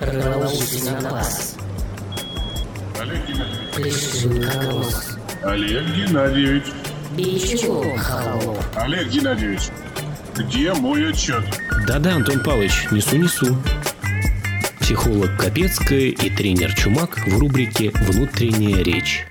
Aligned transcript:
Ролауси 0.00 0.84
на 0.84 1.00
глаз. 1.00 1.56
Олег 3.00 3.26
Геннадьевич. 3.26 3.74
Плешин 3.74 4.42
колосс. 4.42 5.18
Олег 5.42 5.84
Геннадьевич. 5.94 6.64
Холоп. 7.98 8.58
Олег 8.76 9.08
Геннадьевич. 9.08 9.62
Где 10.36 10.72
мой 10.72 11.10
отчет? 11.10 11.44
Да-да, 11.86 12.16
Антон 12.16 12.42
Павлович, 12.42 12.86
несу-несу. 12.90 13.56
Психолог 14.80 15.36
Капецкая 15.38 16.08
и 16.08 16.30
тренер 16.30 16.74
Чумак 16.74 17.18
в 17.26 17.38
рубрике 17.38 17.90
«Внутренняя 17.90 18.82
речь». 18.82 19.26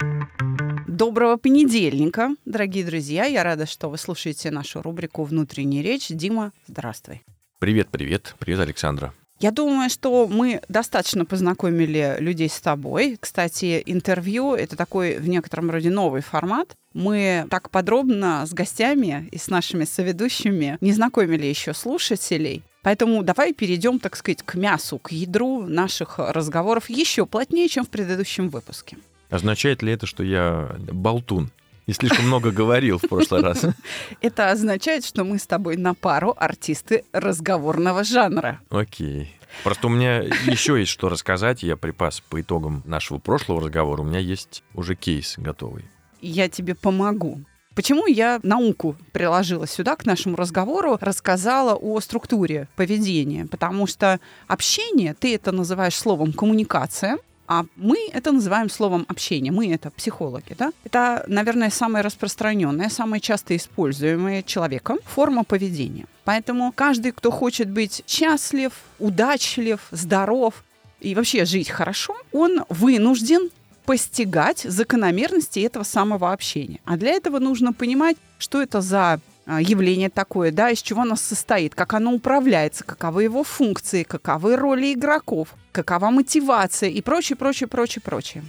Доброго 0.88 1.38
понедельника, 1.38 2.36
дорогие 2.45 2.86
друзья. 2.86 3.25
Я 3.25 3.43
рада, 3.43 3.65
что 3.65 3.89
вы 3.89 3.97
слушаете 3.97 4.52
нашу 4.52 4.81
рубрику 4.81 5.23
«Внутренняя 5.23 5.83
речь». 5.83 6.09
Дима, 6.09 6.52
здравствуй. 6.68 7.23
Привет, 7.59 7.89
привет. 7.89 8.36
Привет, 8.39 8.59
Александра. 8.59 9.13
Я 9.42 9.50
думаю, 9.50 9.89
что 9.89 10.28
мы 10.28 10.62
достаточно 10.70 11.26
познакомили 11.26 12.18
людей 12.20 12.47
с 12.47 12.61
тобой. 12.61 13.18
Кстати, 13.20 13.82
интервью— 13.88 14.54
это 14.56 14.75
такой 14.75 15.18
в 15.18 15.28
некотором 15.28 15.71
роде 15.71 15.89
новый 15.89 16.21
формат. 16.21 16.75
Мы 16.93 17.48
так 17.50 17.71
подробно 17.71 18.46
с 18.46 18.54
гостями 18.54 19.28
и 19.32 19.39
с 19.39 19.48
нашими 19.48 19.86
соведущими 19.86 20.78
не 20.79 20.93
знакомили 20.93 21.48
еще 21.48 21.74
слушателей. 21.74 22.62
Поэтому 22.84 23.24
давай 23.24 23.54
перейдем, 23.54 23.98
так 23.98 24.15
сказать, 24.15 24.43
к 24.43 24.54
мясу, 24.54 25.00
к 25.00 25.12
ядру 25.12 25.64
наших 25.68 26.20
разговоров 26.20 26.92
еще 26.92 27.26
плотнее, 27.26 27.68
чем 27.68 27.84
в 27.84 27.89
предыдущем 27.89 28.50
выпуске. 28.50 28.98
Означает 29.32 29.82
ли 29.82 29.92
это, 29.92 30.06
что 30.06 30.21
я 30.23 30.76
болтун? 30.92 31.50
И 31.87 31.93
слишком 31.93 32.28
много 32.28 32.52
говорил 32.52 33.00
в 33.00 33.09
прошлый 33.09 33.42
раз. 33.42 33.66
Это 34.22 34.52
означает, 34.52 35.03
что 35.03 35.23
мы 35.23 35.39
с 35.39 35.48
тобой 35.48 35.78
на 35.78 35.95
пару 35.95 36.36
артисты 36.38 37.06
разговорного 37.12 38.03
жанра. 38.03 38.59
Окей. 38.70 39.36
Просто 39.64 39.88
у 39.88 39.89
меня 39.89 40.19
еще 40.45 40.80
есть 40.80 40.91
что 40.91 41.09
рассказать. 41.09 41.64
Я 41.64 41.78
припас 41.78 42.22
по 42.22 42.42
итогам 42.42 42.81
нашего 42.86 43.17
прошлого 43.17 43.61
разговора. 43.61 44.02
У 44.02 44.05
меня 44.05 44.20
есть 44.20 44.64
уже 44.73 44.95
кейс 44.95 45.36
готовый. 45.38 45.86
Я 46.22 46.50
тебе 46.50 46.76
помогу. 46.76 47.42
Почему 47.73 48.06
я 48.06 48.39
науку 48.44 48.98
приложила 49.14 49.66
сюда, 49.66 49.95
к 49.95 50.06
нашему 50.06 50.36
разговору, 50.36 50.98
рассказала 51.00 51.73
о 51.73 52.02
структуре 52.02 52.67
поведения? 52.76 53.45
Потому 53.45 53.88
что 53.88 54.20
общение, 54.48 55.14
ты 55.14 55.36
это 55.36 55.54
называешь 55.54 55.95
словом 55.95 56.33
коммуникация, 56.33 57.17
а 57.52 57.66
мы 57.76 57.98
это 58.14 58.32
называем 58.32 58.70
словом 58.70 59.06
общение. 59.10 59.52
Мы 59.52 59.74
это 59.74 59.92
психологи, 59.92 60.56
да? 60.58 60.72
Это, 60.86 61.26
наверное, 61.28 61.70
самая 61.70 62.02
распространенная, 62.02 62.88
самая 62.88 63.20
часто 63.20 63.58
используемая 63.58 64.42
человеком 64.42 65.00
форма 65.04 65.44
поведения. 65.44 66.06
Поэтому 66.24 66.72
каждый, 66.72 67.12
кто 67.12 67.30
хочет 67.30 67.70
быть 67.70 68.04
счастлив, 68.08 68.72
удачлив, 69.00 69.82
здоров 69.92 70.64
и 71.02 71.14
вообще 71.14 71.44
жить 71.44 71.70
хорошо, 71.70 72.16
он 72.32 72.64
вынужден 72.70 73.50
постигать 73.86 74.60
закономерности 74.60 75.60
этого 75.60 75.84
самого 75.84 76.32
общения. 76.32 76.80
А 76.86 76.96
для 76.96 77.12
этого 77.12 77.40
нужно 77.40 77.74
понимать, 77.74 78.16
что 78.38 78.62
это 78.62 78.80
за 78.80 79.20
явление 79.60 80.10
такое, 80.10 80.52
да, 80.52 80.70
из 80.70 80.82
чего 80.82 81.02
оно 81.02 81.16
состоит, 81.16 81.76
как 81.76 81.94
оно 81.94 82.14
управляется, 82.14 82.84
каковы 82.84 83.24
его 83.24 83.44
функции, 83.44 84.04
каковы 84.04 84.56
роли 84.56 84.94
игроков, 84.94 85.56
какова 85.72 86.10
мотивация 86.10 86.90
и 86.90 87.02
прочее, 87.02 87.36
прочее, 87.36 87.68
прочее, 87.68 88.02
прочее. 88.02 88.44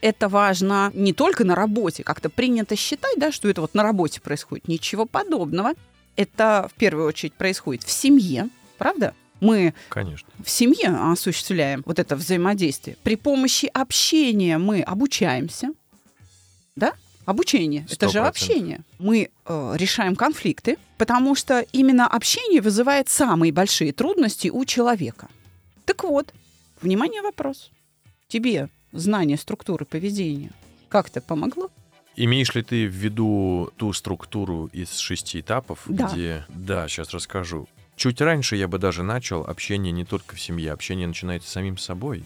Это 0.00 0.28
важно 0.28 0.90
не 0.94 1.12
только 1.12 1.44
на 1.44 1.54
работе, 1.54 2.04
как-то 2.04 2.30
принято 2.30 2.76
считать, 2.76 3.18
да, 3.18 3.32
что 3.32 3.48
это 3.48 3.60
вот 3.60 3.74
на 3.74 3.82
работе 3.82 4.20
происходит. 4.20 4.68
Ничего 4.68 5.06
подобного. 5.06 5.72
Это 6.16 6.68
в 6.72 6.78
первую 6.78 7.06
очередь 7.06 7.34
происходит 7.34 7.82
в 7.82 7.90
семье, 7.90 8.48
правда? 8.76 9.14
Мы 9.40 9.74
Конечно. 9.88 10.28
в 10.44 10.50
семье 10.50 10.88
осуществляем 10.88 11.82
вот 11.86 11.98
это 11.98 12.16
взаимодействие. 12.16 12.96
При 13.02 13.16
помощи 13.16 13.70
общения 13.72 14.58
мы 14.58 14.82
обучаемся, 14.82 15.70
да? 16.74 16.92
Обучение. 17.28 17.86
Это 17.90 18.08
же 18.08 18.20
100%. 18.20 18.22
общение. 18.26 18.80
Мы 18.98 19.28
э, 19.44 19.74
решаем 19.76 20.16
конфликты, 20.16 20.78
потому 20.96 21.34
что 21.34 21.60
именно 21.72 22.06
общение 22.06 22.62
вызывает 22.62 23.10
самые 23.10 23.52
большие 23.52 23.92
трудности 23.92 24.48
у 24.48 24.64
человека. 24.64 25.28
Так 25.84 26.04
вот, 26.04 26.32
внимание, 26.80 27.20
вопрос. 27.20 27.70
Тебе 28.28 28.70
знание 28.92 29.36
структуры 29.36 29.84
поведения 29.84 30.52
как-то 30.88 31.20
помогло? 31.20 31.70
Имеешь 32.16 32.54
ли 32.54 32.62
ты 32.62 32.86
в 32.86 32.92
виду 32.94 33.72
ту 33.76 33.92
структуру 33.92 34.70
из 34.72 34.96
шести 34.96 35.40
этапов, 35.40 35.82
Да. 35.84 36.08
где... 36.08 36.46
Да, 36.48 36.88
сейчас 36.88 37.10
расскажу. 37.10 37.68
Чуть 37.94 38.22
раньше 38.22 38.56
я 38.56 38.68
бы 38.68 38.78
даже 38.78 39.02
начал 39.02 39.42
общение 39.44 39.92
не 39.92 40.06
только 40.06 40.34
в 40.34 40.40
семье. 40.40 40.72
Общение 40.72 41.06
начинается 41.06 41.50
самим 41.50 41.76
собой, 41.76 42.24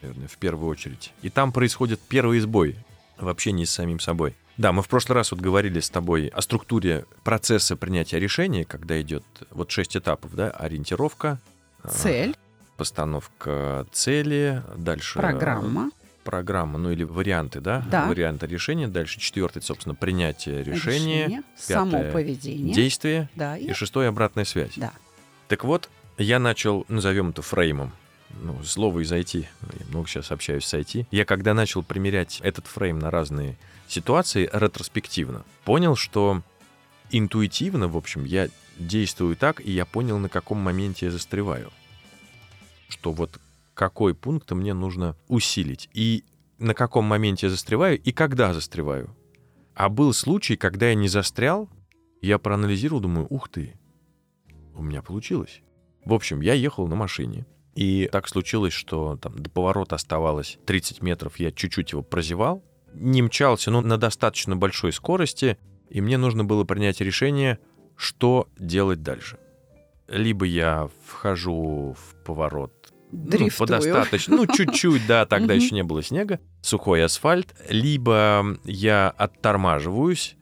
наверное, 0.00 0.28
в 0.28 0.38
первую 0.38 0.70
очередь. 0.70 1.12
И 1.20 1.28
там 1.28 1.52
происходит 1.52 2.00
первый 2.00 2.40
сбой 2.40 2.76
в 3.22 3.28
общении 3.28 3.64
с 3.64 3.70
самим 3.70 4.00
собой. 4.00 4.34
Да, 4.56 4.72
мы 4.72 4.82
в 4.82 4.88
прошлый 4.88 5.14
раз 5.16 5.30
вот 5.32 5.40
говорили 5.40 5.80
с 5.80 5.88
тобой 5.90 6.26
о 6.28 6.42
структуре 6.42 7.06
процесса 7.24 7.76
принятия 7.76 8.18
решения, 8.18 8.64
когда 8.64 9.00
идет 9.00 9.24
вот 9.50 9.70
шесть 9.70 9.96
этапов, 9.96 10.34
да, 10.34 10.50
ориентировка, 10.50 11.38
а, 11.82 11.88
Цель, 11.88 12.36
постановка 12.76 13.86
цели, 13.92 14.62
дальше 14.76 15.18
программа, 15.18 15.90
программа, 16.24 16.78
ну 16.78 16.90
или 16.90 17.04
варианты, 17.04 17.60
да, 17.60 17.82
Да. 17.90 18.06
варианты 18.06 18.46
решения, 18.46 18.88
дальше 18.88 19.18
четвертый, 19.20 19.62
собственно, 19.62 19.94
принятие 19.94 20.62
решения, 20.62 21.24
решение, 21.26 21.42
само 21.56 22.02
поведение. 22.12 22.74
действие 22.74 23.28
Да, 23.34 23.56
и 23.56 23.66
и- 23.70 23.72
шестой 23.72 24.08
обратная 24.08 24.44
связь. 24.44 24.72
да. 24.76 24.92
Так 25.48 25.64
вот, 25.64 25.88
я 26.18 26.38
начал, 26.38 26.84
назовем 26.88 27.30
это 27.30 27.40
фреймом. 27.42 27.92
Ну, 28.42 28.62
слово 28.62 29.00
из 29.00 29.12
IT. 29.12 29.40
Я 29.40 29.86
много 29.88 30.08
сейчас 30.08 30.30
общаюсь 30.30 30.64
с 30.64 30.74
IT. 30.74 31.06
Я 31.10 31.24
когда 31.24 31.54
начал 31.54 31.82
примерять 31.82 32.40
этот 32.42 32.66
фрейм 32.66 32.98
на 32.98 33.10
разные 33.10 33.56
ситуации 33.88 34.48
ретроспективно, 34.52 35.44
понял, 35.64 35.96
что 35.96 36.42
интуитивно, 37.10 37.88
в 37.88 37.96
общем, 37.96 38.24
я 38.24 38.48
действую 38.78 39.36
так, 39.36 39.60
и 39.60 39.70
я 39.70 39.84
понял, 39.84 40.18
на 40.18 40.28
каком 40.28 40.58
моменте 40.58 41.06
я 41.06 41.12
застреваю. 41.12 41.70
Что 42.88 43.12
вот 43.12 43.38
какой 43.74 44.14
пункт 44.14 44.50
мне 44.52 44.74
нужно 44.74 45.16
усилить, 45.28 45.88
и 45.92 46.24
на 46.58 46.74
каком 46.74 47.04
моменте 47.04 47.46
я 47.46 47.50
застреваю, 47.50 48.00
и 48.00 48.12
когда 48.12 48.54
застреваю. 48.54 49.14
А 49.74 49.88
был 49.88 50.12
случай, 50.12 50.56
когда 50.56 50.88
я 50.88 50.94
не 50.94 51.08
застрял, 51.08 51.68
я 52.20 52.38
проанализировал, 52.38 53.00
думаю, 53.00 53.26
ух 53.30 53.48
ты, 53.48 53.74
у 54.74 54.82
меня 54.82 55.02
получилось. 55.02 55.62
В 56.04 56.12
общем, 56.12 56.40
я 56.40 56.54
ехал 56.54 56.86
на 56.86 56.96
машине. 56.96 57.46
И 57.74 58.08
так 58.10 58.28
случилось, 58.28 58.72
что 58.72 59.16
там 59.16 59.38
до 59.38 59.48
поворота 59.48 59.96
оставалось 59.96 60.58
30 60.66 61.02
метров, 61.02 61.38
я 61.38 61.52
чуть-чуть 61.52 61.92
его 61.92 62.02
прозевал, 62.02 62.64
не 62.92 63.22
мчался, 63.22 63.70
но 63.70 63.80
на 63.80 63.96
достаточно 63.96 64.56
большой 64.56 64.92
скорости, 64.92 65.56
и 65.88 66.00
мне 66.00 66.18
нужно 66.18 66.44
было 66.44 66.64
принять 66.64 67.00
решение, 67.00 67.58
что 67.96 68.48
делать 68.58 69.02
дальше. 69.02 69.38
Либо 70.08 70.44
я 70.44 70.88
вхожу 71.06 71.96
в 71.96 72.24
поворот 72.24 72.72
ну, 73.12 73.24
по 73.24 73.30
Дрифтую. 73.30 73.68
достаточно, 73.68 74.36
ну, 74.36 74.46
чуть-чуть, 74.46 75.06
да, 75.06 75.26
тогда 75.26 75.54
еще 75.54 75.74
не 75.74 75.82
было 75.82 76.02
снега, 76.02 76.40
сухой 76.62 77.04
асфальт, 77.04 77.54
либо 77.68 78.58
я 78.64 79.10
оттормаживаюсь, 79.10 80.36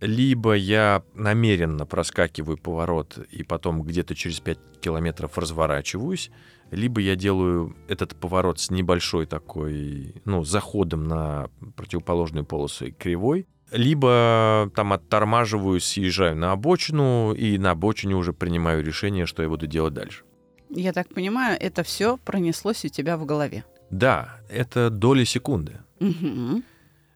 либо 0.00 0.54
я 0.54 1.02
намеренно 1.14 1.86
проскакиваю 1.86 2.58
поворот 2.58 3.18
и 3.30 3.42
потом 3.42 3.82
где-то 3.82 4.14
через 4.14 4.40
5 4.40 4.58
километров 4.80 5.38
разворачиваюсь, 5.38 6.30
либо 6.74 7.00
я 7.00 7.16
делаю 7.16 7.76
этот 7.88 8.14
поворот 8.14 8.58
с 8.58 8.70
небольшой 8.70 9.26
такой, 9.26 10.22
ну, 10.24 10.44
заходом 10.44 11.04
на 11.04 11.48
противоположную 11.76 12.44
полосу 12.44 12.86
и 12.86 12.90
кривой, 12.90 13.46
либо 13.70 14.70
там 14.74 14.92
оттормаживаюсь, 14.92 15.84
съезжаю 15.84 16.36
на 16.36 16.52
обочину, 16.52 17.32
и 17.32 17.58
на 17.58 17.72
обочине 17.72 18.14
уже 18.14 18.32
принимаю 18.32 18.84
решение, 18.84 19.26
что 19.26 19.42
я 19.42 19.48
буду 19.48 19.66
делать 19.66 19.94
дальше. 19.94 20.24
Я 20.70 20.92
так 20.92 21.08
понимаю, 21.08 21.56
это 21.60 21.82
все 21.82 22.16
пронеслось 22.18 22.84
у 22.84 22.88
тебя 22.88 23.16
в 23.16 23.26
голове. 23.26 23.64
Да, 23.90 24.40
это 24.48 24.90
доли 24.90 25.24
секунды. 25.24 25.78
Мгм. 26.00 26.64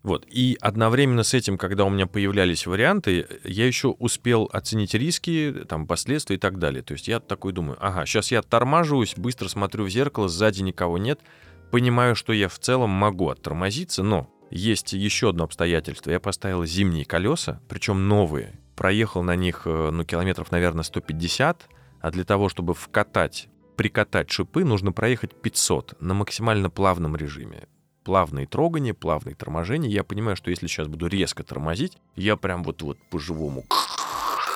Вот. 0.02 0.26
И 0.30 0.56
одновременно 0.60 1.22
с 1.22 1.34
этим, 1.34 1.58
когда 1.58 1.84
у 1.84 1.90
меня 1.90 2.06
появлялись 2.06 2.66
варианты, 2.66 3.26
я 3.44 3.66
еще 3.66 3.88
успел 3.88 4.48
оценить 4.52 4.94
риски, 4.94 5.54
там, 5.68 5.86
последствия 5.86 6.36
и 6.36 6.38
так 6.38 6.58
далее. 6.58 6.82
То 6.82 6.92
есть 6.92 7.08
я 7.08 7.20
такой 7.20 7.52
думаю, 7.52 7.78
ага, 7.80 8.06
сейчас 8.06 8.30
я 8.30 8.38
оттормаживаюсь, 8.40 9.14
быстро 9.16 9.48
смотрю 9.48 9.84
в 9.84 9.90
зеркало, 9.90 10.28
сзади 10.28 10.62
никого 10.62 10.98
нет, 10.98 11.20
понимаю, 11.70 12.14
что 12.14 12.32
я 12.32 12.48
в 12.48 12.58
целом 12.58 12.90
могу 12.90 13.28
оттормозиться, 13.28 14.02
но 14.02 14.30
есть 14.50 14.92
еще 14.92 15.30
одно 15.30 15.44
обстоятельство. 15.44 16.10
Я 16.10 16.20
поставил 16.20 16.64
зимние 16.64 17.04
колеса, 17.04 17.60
причем 17.68 18.08
новые. 18.08 18.58
Проехал 18.76 19.22
на 19.22 19.34
них, 19.34 19.62
э, 19.64 19.90
ну, 19.90 20.04
километров, 20.04 20.52
наверное, 20.52 20.84
150, 20.84 21.68
а 22.00 22.10
для 22.12 22.24
того, 22.24 22.48
чтобы 22.48 22.74
вкатать, 22.74 23.48
прикатать 23.76 24.30
шипы, 24.30 24.64
нужно 24.64 24.92
проехать 24.92 25.34
500 25.34 26.00
на 26.00 26.14
максимально 26.14 26.70
плавном 26.70 27.16
режиме 27.16 27.66
плавные 28.08 28.46
трогания, 28.46 28.94
плавные 28.94 29.34
торможения. 29.34 29.90
Я 29.90 30.02
понимаю, 30.02 30.34
что 30.34 30.48
если 30.48 30.66
сейчас 30.66 30.88
буду 30.88 31.08
резко 31.08 31.42
тормозить, 31.42 31.98
я 32.16 32.36
прям 32.36 32.64
вот-вот 32.64 32.96
по-живому 33.10 33.66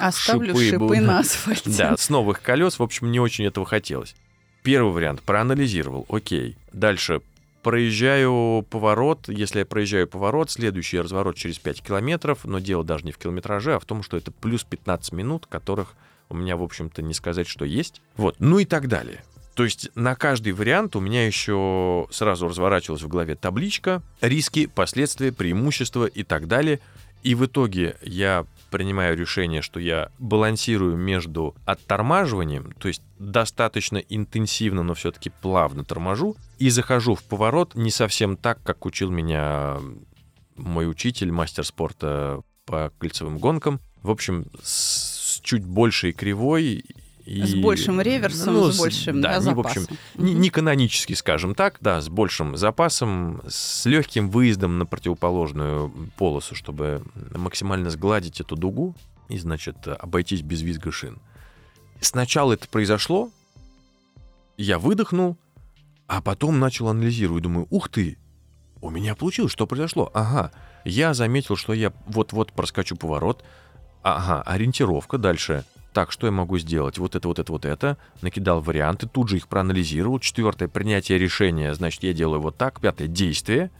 Оставлю 0.01 0.57
Шипы 0.57 0.71
шипы, 0.71 1.01
на 1.01 1.19
асфальте. 1.19 1.71
Да, 1.77 1.95
с 1.99 2.09
новых 2.09 2.41
колес, 2.41 2.79
в 2.79 2.83
общем, 2.83 3.13
не 3.13 3.21
очень 3.21 3.45
этого 3.45 3.67
хотелось. 3.67 4.15
Первый 4.63 4.91
вариант 4.91 5.21
проанализировал, 5.21 6.07
окей. 6.09 6.57
Дальше 6.73 7.21
проезжаю 7.63 8.67
поворот. 8.71 9.29
Если 9.29 9.59
я 9.59 9.67
проезжаю 9.67 10.09
поворот, 10.09 10.51
следующий 10.51 10.99
разворот 10.99 11.37
через 11.37 11.59
5 11.59 11.83
километров, 11.83 12.47
но 12.47 12.59
дело 12.59 12.83
даже 12.85 13.05
не 13.05 13.13
в 13.13 13.19
километраже, 13.19 13.75
а 13.75 13.79
в 13.79 13.85
том, 13.85 14.03
что 14.03 14.17
это 14.17 14.33
плюс 14.33 14.65
15 14.65 15.13
минут, 15.13 15.45
которых 15.45 15.93
у 16.31 16.35
меня, 16.35 16.57
в 16.57 16.63
общем-то, 16.63 17.03
не 17.03 17.13
сказать, 17.13 17.47
что 17.47 17.67
есть. 17.67 18.01
Вот, 18.17 18.37
ну 18.39 18.61
и 18.61 18.65
так 18.65 18.89
далее. 18.89 19.23
То 19.55 19.65
есть 19.65 19.91
на 19.95 20.15
каждый 20.15 20.53
вариант 20.53 20.97
у 20.97 21.01
меня 21.01 21.27
еще 21.27 22.07
сразу 22.11 22.49
разворачивалась 22.49 23.03
в 23.03 23.09
голове 23.09 23.35
табличка, 23.35 24.03
риски, 24.21 24.67
последствия, 24.67 25.33
преимущества 25.33 26.07
и 26.07 26.23
так 26.23 26.49
далее. 26.49 26.81
И 27.23 27.35
в 27.35 27.47
итоге 27.47 27.97
я 28.03 28.47
принимаю 28.71 29.17
решение, 29.17 29.63
что 29.63 29.79
я 29.79 30.11
балансирую 30.19 30.97
между 30.97 31.55
оттормаживанием, 31.67 32.73
то 32.79 32.89
есть 32.89 33.03
достаточно 33.19 33.99
интенсивно, 33.99 34.83
но 34.83 34.95
все-таки 34.95 35.31
плавно 35.31 35.85
торможу, 35.85 36.37
и 36.59 36.71
захожу 36.71 37.15
в 37.15 37.23
поворот 37.23 37.75
не 37.75 37.91
совсем 37.91 38.37
так, 38.37 38.61
как 38.65 38.87
учил 38.87 39.11
меня 39.11 39.77
мой 40.57 40.91
учитель, 40.91 41.31
мастер 41.31 41.65
спорта 41.65 42.41
по 42.65 42.91
кольцевым 42.99 43.39
гонкам. 43.39 43.81
В 44.03 44.11
общем, 44.11 44.47
с 44.63 45.41
чуть 45.43 45.65
большей 45.65 46.13
кривой 46.13 46.85
и, 47.25 47.43
С 47.45 47.55
большим 47.55 48.01
реверсом, 48.01 48.55
ну, 48.55 48.73
с 48.73 48.79
большим 48.79 49.21
да, 49.21 49.39
да, 49.39 49.49
не, 49.49 49.55
в 49.55 49.61
общем, 49.61 49.83
запасом. 49.83 49.99
не, 50.17 50.35
не 50.35 50.51
канонически, 50.51 51.13
скажем 51.13 51.55
так, 51.55 51.79
да, 51.81 52.01
с 52.01 52.09
большим 52.09 52.57
запасом, 52.57 53.43
с 53.47 53.87
легким 53.87 54.29
выездом 54.29 54.79
на 54.79 54.87
противоположную 54.87 55.93
полосу, 56.17 56.55
чтобы 56.55 57.05
максимально 57.35 57.91
сгладить 57.91 58.41
эту 58.41 58.57
дугу 58.57 58.97
и, 59.29 59.39
значит, 59.39 59.77
обойтись 59.87 60.43
без 60.43 60.63
визга 60.63 60.91
шин. 60.91 61.19
Сначала 62.01 62.55
это 62.55 62.69
произошло, 62.69 63.31
я 64.57 64.79
выдохнул, 64.79 65.37
а 66.09 66.21
потом 66.21 66.59
начал 66.59 66.89
анализировать. 66.89 67.45
Думаю, 67.45 67.69
ух 67.71 67.89
ты, 67.89 68.19
у 68.81 68.91
меня 68.91 69.15
получилось, 69.15 69.53
что 69.53 69.67
произошло? 69.67 70.11
Ага, 70.13 70.51
я 70.85 71.15
заметил, 71.15 71.57
что 71.57 71.73
я 71.73 71.93
вот-вот 72.07 72.53
проскочу 72.53 72.97
поворот. 72.97 73.45
Ага, 74.03 74.43
ориентировка 74.43 75.19
дальше. 75.19 75.65
Так, 75.93 76.11
что 76.11 76.27
я 76.27 76.33
могу 76.33 76.59
сделать? 76.59 76.97
Вот 76.99 77.15
это, 77.17 77.29
вот 77.29 77.39
это, 77.39 77.53
вот 77.53 77.65
это. 77.65 77.99
Накидал 78.23 78.61
варианты, 78.61 79.07
тут 79.07 79.29
же 79.29 79.37
их 79.37 79.49
проанализировал. 79.49 80.19
Четвертое, 80.21 80.69
принятие 80.69 81.19
решения. 81.19 81.75
Значит, 81.75 82.03
я 82.03 82.13
делаю 82.15 82.41
вот 82.41 82.57
так. 82.57 82.81
Пятое, 82.81 83.09
действие. 83.09 83.71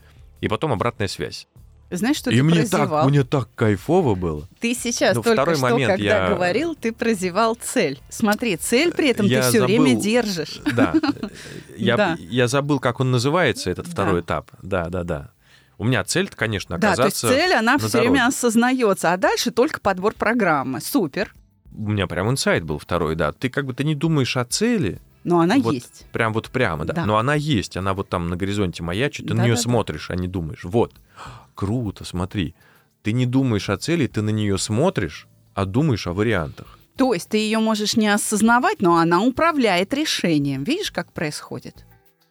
И 0.41 0.49
потом 0.49 0.73
обратная 0.73 1.09
связь. 1.09 1.47
Знаешь, 1.91 2.17
что 2.17 2.31
и 2.31 2.37
ты 2.37 2.43
мне 2.43 2.61
прозевал? 2.61 3.03
так, 3.03 3.11
мне 3.11 3.23
так 3.23 3.49
кайфово 3.55 4.15
было. 4.15 4.49
Ты 4.61 4.75
сейчас 4.75 5.15
Ну, 5.15 5.23
только 5.23 5.55
что, 5.55 5.63
момент 5.63 5.93
когда 5.93 6.05
я- 6.27 6.29
говорил, 6.35 6.75
ты 6.75 6.91
прозевал 6.91 7.55
цель. 7.55 8.01
Смотри, 8.09 8.57
цель 8.57 8.93
при 8.93 9.09
этом 9.11 9.27
Я 9.27 9.43
ты 9.43 9.49
все 9.51 9.65
время 9.67 9.89
забыл. 9.91 10.01
держишь. 10.03 10.61
Да. 10.75 10.95
Я, 11.77 11.97
Да. 11.99 12.17
я 12.19 12.49
забыл, 12.49 12.79
как 12.81 13.01
он 13.01 13.11
называется, 13.11 13.71
этот 13.71 13.87
Да. 13.87 13.91
второй 13.93 14.21
этап. 14.23 14.51
Да, 14.63 14.89
да, 14.89 15.05
да. 15.05 15.31
У 15.77 15.85
меня 15.85 16.03
цель, 16.05 16.29
конечно, 16.35 16.79
Да, 16.79 16.95
то 16.95 17.05
есть 17.05 17.19
оказаться... 17.25 17.29
цель, 17.29 17.53
она 17.55 17.73
на 17.73 17.79
все 17.79 17.89
время 17.99 18.15
дороге. 18.21 18.29
осознается, 18.29 19.13
а 19.13 19.17
дальше 19.19 19.51
только 19.51 19.81
подбор 19.81 20.15
программы. 20.15 20.81
Супер. 20.81 21.35
У 21.77 21.91
меня 21.91 22.07
прям 22.07 22.31
инсайт 22.31 22.65
был 22.65 22.79
второй, 22.79 23.15
да. 23.17 23.33
Ты 23.33 23.49
как 23.49 23.67
бы 23.67 23.75
ты 23.75 23.85
не 23.85 23.95
думаешь 23.95 24.37
о 24.37 24.45
цели, 24.45 25.01
Но 25.25 25.41
она 25.41 25.57
Вот 25.59 25.75
есть. 25.75 26.07
Прям 26.13 26.33
вот 26.33 26.51
прямо, 26.51 26.85
да. 26.85 26.93
Да. 26.95 27.07
Но 27.07 27.17
она 27.17 27.35
есть, 27.35 27.77
она 27.77 27.95
вот 27.95 28.09
там 28.09 28.29
на 28.29 28.37
горизонте 28.37 28.83
маячит, 28.83 29.27
ты 29.27 29.35
на 29.35 29.39
Да, 29.41 29.45
нее 29.45 29.55
да, 29.55 29.59
да. 29.59 29.63
смотришь, 29.63 30.11
а 30.11 30.17
не 30.17 30.29
думаешь. 30.29 30.65
Вот. 30.65 30.95
Круто, 31.55 32.05
смотри. 32.05 32.55
Ты 33.03 33.13
не 33.13 33.27
думаешь 33.27 33.69
о 33.71 33.77
цели, 33.77 34.07
ты 34.07 34.23
на 34.23 34.31
нее 34.31 34.59
смотришь, 34.59 35.27
а 35.55 35.65
думаешь 35.65 36.07
о 36.07 36.13
вариантах. 36.13 36.79
То 36.97 37.15
есть 37.15 37.29
ты 37.31 37.39
ее 37.39 37.59
можешь 37.59 37.97
не 37.97 38.09
осознавать, 38.09 38.81
но 38.81 38.97
она 38.99 39.23
управляет 39.23 39.95
решением. 39.95 40.63
Видишь, 40.65 40.91
как 40.93 41.13
происходит? 41.13 41.85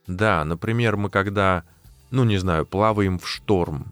Да, 0.08 0.44
например, 0.46 0.98
мы 0.98 1.10
когда, 1.10 1.64
ну 2.12 2.24
не 2.26 2.38
знаю, 2.38 2.66
плаваем 2.66 3.18
в 3.20 3.28
шторм, 3.28 3.92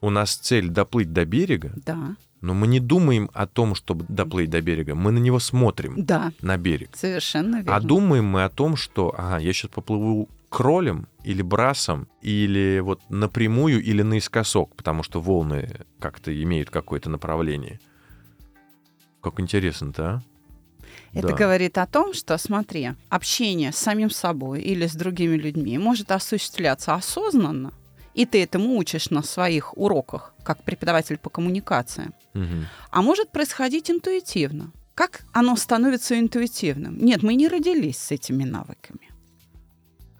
у 0.00 0.10
нас 0.10 0.34
цель 0.36 0.68
доплыть 0.68 1.12
до 1.12 1.24
берега, 1.24 1.72
Да, 1.86 2.16
но 2.46 2.54
мы 2.54 2.68
не 2.68 2.78
думаем 2.78 3.28
о 3.34 3.46
том, 3.48 3.74
чтобы 3.74 4.04
доплыть 4.08 4.48
до 4.50 4.60
берега, 4.62 4.94
мы 4.94 5.10
на 5.10 5.18
него 5.18 5.40
смотрим, 5.40 5.94
да, 5.96 6.32
на 6.40 6.56
берег. 6.56 6.90
совершенно 6.94 7.56
верно. 7.56 7.74
А 7.74 7.80
думаем 7.80 8.24
мы 8.24 8.44
о 8.44 8.48
том, 8.48 8.76
что, 8.76 9.12
ага, 9.18 9.38
я 9.38 9.52
сейчас 9.52 9.70
поплыву 9.72 10.28
кролем 10.48 11.08
или 11.24 11.42
брасом, 11.42 12.06
или 12.22 12.78
вот 12.80 13.00
напрямую, 13.08 13.82
или 13.82 14.02
наискосок, 14.02 14.76
потому 14.76 15.02
что 15.02 15.20
волны 15.20 15.80
как-то 15.98 16.30
имеют 16.42 16.70
какое-то 16.70 17.10
направление. 17.10 17.80
Как 19.20 19.40
интересно-то, 19.40 20.04
а? 20.04 20.22
Это 21.12 21.28
Да. 21.28 21.34
говорит 21.34 21.78
о 21.78 21.86
том, 21.86 22.14
что, 22.14 22.38
смотри, 22.38 22.90
общение 23.08 23.72
с 23.72 23.76
самим 23.76 24.10
собой 24.10 24.60
или 24.62 24.86
с 24.86 24.94
другими 24.94 25.36
людьми 25.36 25.78
может 25.78 26.12
осуществляться 26.12 26.94
осознанно, 26.94 27.72
и 28.16 28.24
ты 28.24 28.42
этому 28.42 28.76
учишь 28.78 29.10
на 29.10 29.22
своих 29.22 29.76
уроках, 29.76 30.34
как 30.42 30.62
преподаватель 30.64 31.18
по 31.18 31.30
коммуникации, 31.30 32.10
Мгм. 32.34 32.66
а 32.90 33.02
может 33.02 33.30
происходить 33.30 33.90
интуитивно. 33.90 34.72
Как 34.94 35.24
оно 35.32 35.56
становится 35.56 36.18
интуитивным? 36.18 36.96
Нет, 36.98 37.22
мы 37.22 37.34
не 37.34 37.48
родились 37.48 37.98
с 37.98 38.10
этими 38.10 38.44
навыками. 38.44 39.10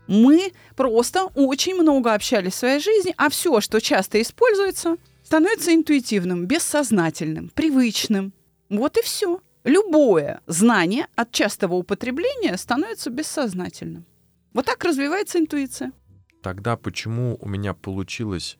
Мы 0.09 0.53
просто 0.77 1.25
очень 1.35 1.75
много 1.75 2.13
общались 2.15 2.53
в 2.53 2.59
своей 2.59 2.81
жизни, 2.81 3.15
а 3.17 3.29
все, 3.31 3.61
что 3.61 3.81
часто 3.81 4.21
используется, 4.21 4.97
становится 5.25 5.75
интуитивным, 5.75 6.47
бессознательным, 6.47 7.49
привычным. 7.55 8.33
Вот 8.69 8.99
и 8.99 9.03
все. 9.03 9.41
Любое 9.65 10.41
знание 10.47 11.07
от 11.17 11.33
частого 11.33 11.75
употребления 11.75 12.57
становится 12.59 13.11
бессознательным. 13.11 14.05
Вот 14.53 14.67
так 14.67 14.85
развивается 14.85 15.39
интуиция. 15.39 15.93
Тогда 16.47 16.77
почему 16.77 17.37
у 17.41 17.49
меня 17.49 17.75
получилось 17.75 18.57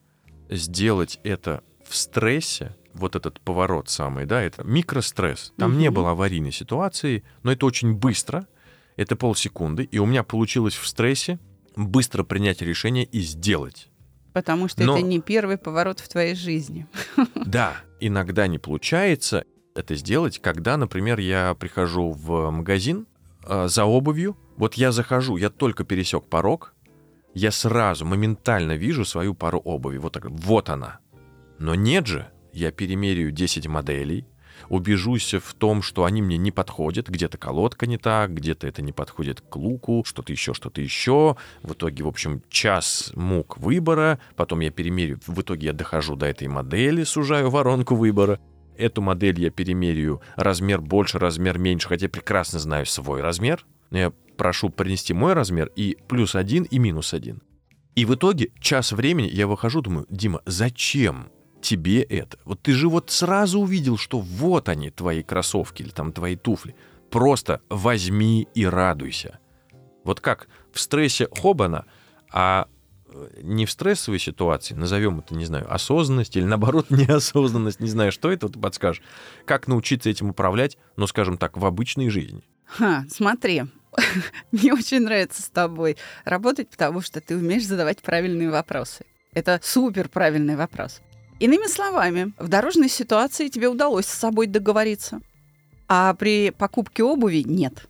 сделать 0.51 1.21
это 1.23 1.63
в 1.89 1.95
стрессе, 1.95 2.75
вот 2.95 3.15
этот 3.15 3.39
поворот 3.41 3.89
самый, 3.89 4.27
да, 4.27 4.43
это 4.43 4.65
микростресс. 4.65 5.53
Там 5.57 5.79
не 5.79 5.87
Мгм. 5.87 5.95
было 5.95 6.11
аварийной 6.11 6.51
ситуации, 6.51 7.23
но 7.45 7.53
это 7.53 7.65
очень 7.65 7.95
быстро, 7.95 8.49
это 8.97 9.15
полсекунды, 9.15 9.85
и 9.85 9.99
у 10.01 10.07
меня 10.07 10.25
получилось 10.25 10.75
в 10.75 10.85
стрессе 10.85 11.39
быстро 11.77 12.25
принять 12.25 12.61
решение 12.61 13.05
и 13.05 13.21
сделать. 13.21 13.89
Потому 14.33 14.67
что 14.67 14.83
Но- 14.83 14.97
это 14.99 15.07
не 15.07 15.21
первый 15.21 15.57
поворот 15.57 16.01
в 16.01 16.09
твоей 16.09 16.35
жизни. 16.35 16.89
Да, 17.47 17.77
иногда 18.01 18.49
не 18.49 18.59
получается 18.59 19.45
это 19.77 19.95
сделать, 19.95 20.41
когда, 20.41 20.77
например, 20.77 21.21
я 21.21 21.55
прихожу 21.55 22.11
в 22.11 22.51
магазин 22.51 23.07
э, 23.45 23.69
за 23.69 23.85
обувью, 23.85 24.37
вот 24.57 24.75
я 24.75 24.91
захожу, 24.91 25.37
я 25.37 25.51
только 25.51 25.85
пересек 25.85 26.25
порог, 26.25 26.73
я 27.37 27.51
сразу, 27.51 28.07
моментально 28.07 28.77
вижу 28.77 29.05
свою 29.05 29.35
пару 29.35 29.59
обуви. 29.59 29.99
Вот 29.99 30.15
так, 30.15 30.25
вот 30.31 30.71
она. 30.71 31.01
Но 31.59 31.75
нет 31.75 32.07
же, 32.07 32.29
я 32.55 32.71
перемеряю 32.71 33.31
10 33.31 33.67
моделей, 33.67 34.27
убежусь 34.71 35.35
в 35.35 35.53
том, 35.53 35.83
что 35.83 36.07
они 36.07 36.23
мне 36.23 36.39
не 36.39 36.51
подходят, 36.51 37.11
где-то 37.11 37.37
колодка 37.37 37.87
не 37.87 37.99
так, 37.99 38.33
где-то 38.33 38.67
это 38.67 38.81
не 38.81 38.93
подходит 38.93 39.43
к 39.43 39.55
луку, 39.57 40.03
что-то 40.07 40.33
еще, 40.33 40.55
что-то 40.55 40.81
еще. 40.81 41.37
В 41.63 41.75
итоге, 41.75 42.05
в 42.05 42.09
общем, 42.09 42.43
час 42.49 43.13
мук 43.15 43.59
выбора, 43.59 44.19
потом 44.35 44.61
я 44.61 44.71
перемерю, 44.71 45.19
в 45.27 45.43
итоге 45.43 45.67
я 45.67 45.73
дохожу 45.75 46.17
до 46.17 46.25
этой 46.25 46.49
модели, 46.49 47.05
сужаю 47.05 47.51
воронку 47.51 47.97
выбора. 47.97 48.41
Эту 48.79 49.03
модель 49.03 49.39
я 49.41 49.51
перемерю 49.51 50.23
размер 50.37 50.81
больше, 50.81 51.19
размер 51.19 51.59
меньше, 51.59 51.87
хотя 51.87 52.09
прекрасно 52.09 52.59
знаю 52.59 52.87
свой 52.87 53.21
размер. 53.21 53.67
Но 53.91 53.99
я 53.99 54.13
прошу 54.37 54.71
принести 54.71 55.15
мой 55.15 55.33
размер 55.33 55.71
и 55.77 55.97
плюс 56.09 56.35
один, 56.35 56.65
и 56.65 56.79
минус 56.79 57.15
один. 57.15 57.43
И 57.95 58.05
в 58.05 58.15
итоге 58.15 58.51
час 58.61 58.93
времени 58.93 59.29
я 59.29 59.47
выхожу, 59.47 59.81
думаю, 59.81 60.07
Дима, 60.11 60.43
зачем 60.45 61.29
тебе 61.63 62.03
это? 62.03 62.39
Вот 62.45 62.61
ты 62.61 62.73
же 62.73 62.89
вот 62.89 63.11
сразу 63.11 63.61
увидел, 63.61 63.97
что 63.97 64.21
вот 64.21 64.69
они, 64.69 64.91
твои 64.91 65.23
кроссовки 65.23 65.83
или 65.83 65.89
там 65.89 66.13
твои 66.13 66.37
туфли. 66.37 66.77
Просто 67.11 67.63
возьми 67.71 68.47
и 68.55 68.67
радуйся. 68.67 69.39
Вот 70.05 70.21
как 70.21 70.49
в 70.73 70.79
стрессе 70.79 71.27
хобана, 71.31 71.87
а 72.31 72.69
э, 73.09 73.41
не 73.43 73.65
в 73.65 73.71
стрессовой 73.71 74.19
ситуации, 74.19 74.75
назовем 74.75 75.21
это, 75.21 75.35
не 75.35 75.47
знаю, 75.47 75.73
осознанность 75.73 76.37
или 76.37 76.45
наоборот 76.45 76.87
неосознанность, 76.91 77.81
не 77.81 77.89
знаю, 77.89 78.13
что 78.13 78.31
это, 78.31 78.49
ты 78.51 78.59
подскажешь. 78.59 79.03
Как 79.47 79.69
научиться 79.69 80.11
этим 80.11 80.31
управлять, 80.31 80.77
ну, 80.97 81.07
скажем 81.07 81.39
так, 81.39 81.57
в 81.57 81.65
обычной 81.65 82.11
жизни? 82.11 82.43
Ха, 82.67 83.05
смотри, 83.09 83.65
мне 84.53 84.73
очень 84.75 85.01
нравится 85.01 85.43
с 85.43 85.49
тобой 85.49 85.97
работать, 86.25 86.69
потому 86.71 87.01
что 87.01 87.21
ты 87.21 87.37
умеешь 87.37 87.67
задавать 87.67 88.03
правильные 88.03 88.51
вопросы. 88.51 89.05
Это 89.33 89.61
супер 89.63 90.09
правильный 90.09 90.57
вопрос. 90.57 91.01
Иными 91.39 91.67
словами, 91.67 92.33
в 92.39 92.49
дорожной 92.49 92.89
ситуации 92.89 93.49
тебе 93.49 93.69
удалось 93.69 94.07
с 94.07 94.13
собой 94.19 94.47
договориться, 94.47 95.21
а 95.89 96.15
при 96.15 96.51
покупке 96.51 97.03
обуви 97.03 97.43
нет. 97.47 97.89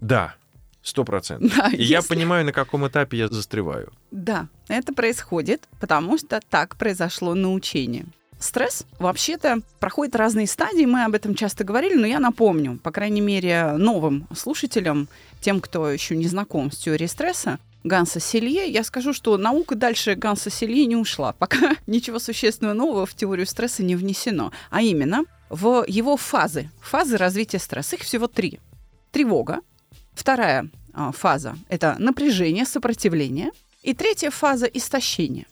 Да, 0.00 0.34
сто 0.82 1.04
процентов. 1.04 1.54
Да, 1.56 1.68
И 1.68 1.82
я 1.82 1.98
если- 1.98 2.08
понимаю, 2.08 2.44
на 2.46 2.52
каком 2.52 2.86
этапе 2.88 3.18
я 3.18 3.28
застреваю. 3.28 3.92
Да, 4.10 4.48
это 4.68 4.94
происходит, 4.94 5.68
потому 5.80 6.16
что 6.16 6.40
так 6.48 6.76
произошло 6.76 7.34
научение. 7.34 8.06
Стресс 8.38 8.84
вообще-то 8.98 9.60
проходит 9.80 10.14
разные 10.14 10.46
стадии, 10.46 10.84
мы 10.84 11.04
об 11.04 11.14
этом 11.14 11.34
часто 11.34 11.64
говорили, 11.64 11.94
но 11.94 12.06
я 12.06 12.20
напомню, 12.20 12.78
по 12.82 12.90
крайней 12.90 13.22
мере, 13.22 13.72
новым 13.72 14.28
слушателям, 14.34 15.08
тем, 15.40 15.60
кто 15.60 15.90
еще 15.90 16.16
не 16.16 16.26
знаком 16.26 16.70
с 16.70 16.76
теорией 16.76 17.08
стресса, 17.08 17.58
Ганса 17.82 18.18
Селье, 18.20 18.68
я 18.68 18.82
скажу, 18.82 19.12
что 19.12 19.36
наука 19.38 19.76
дальше 19.76 20.16
Ганса 20.16 20.50
Селье 20.50 20.86
не 20.86 20.96
ушла, 20.96 21.32
пока 21.32 21.76
ничего 21.86 22.18
существенного 22.18 22.74
нового 22.74 23.06
в 23.06 23.14
теорию 23.14 23.46
стресса 23.46 23.82
не 23.82 23.94
внесено. 23.94 24.52
А 24.70 24.82
именно, 24.82 25.24
в 25.48 25.84
его 25.86 26.16
фазы, 26.16 26.68
фазы 26.80 27.16
развития 27.16 27.60
стресса, 27.60 27.96
их 27.96 28.02
всего 28.02 28.26
три. 28.26 28.58
Тревога, 29.12 29.60
вторая 30.14 30.68
а, 30.92 31.12
фаза– 31.12 31.56
это 31.68 31.96
напряжение, 31.98 32.66
сопротивление, 32.66 33.50
и 33.82 33.94
третья 33.94 34.30
фаза– 34.30 34.66
истощение. 34.74 35.46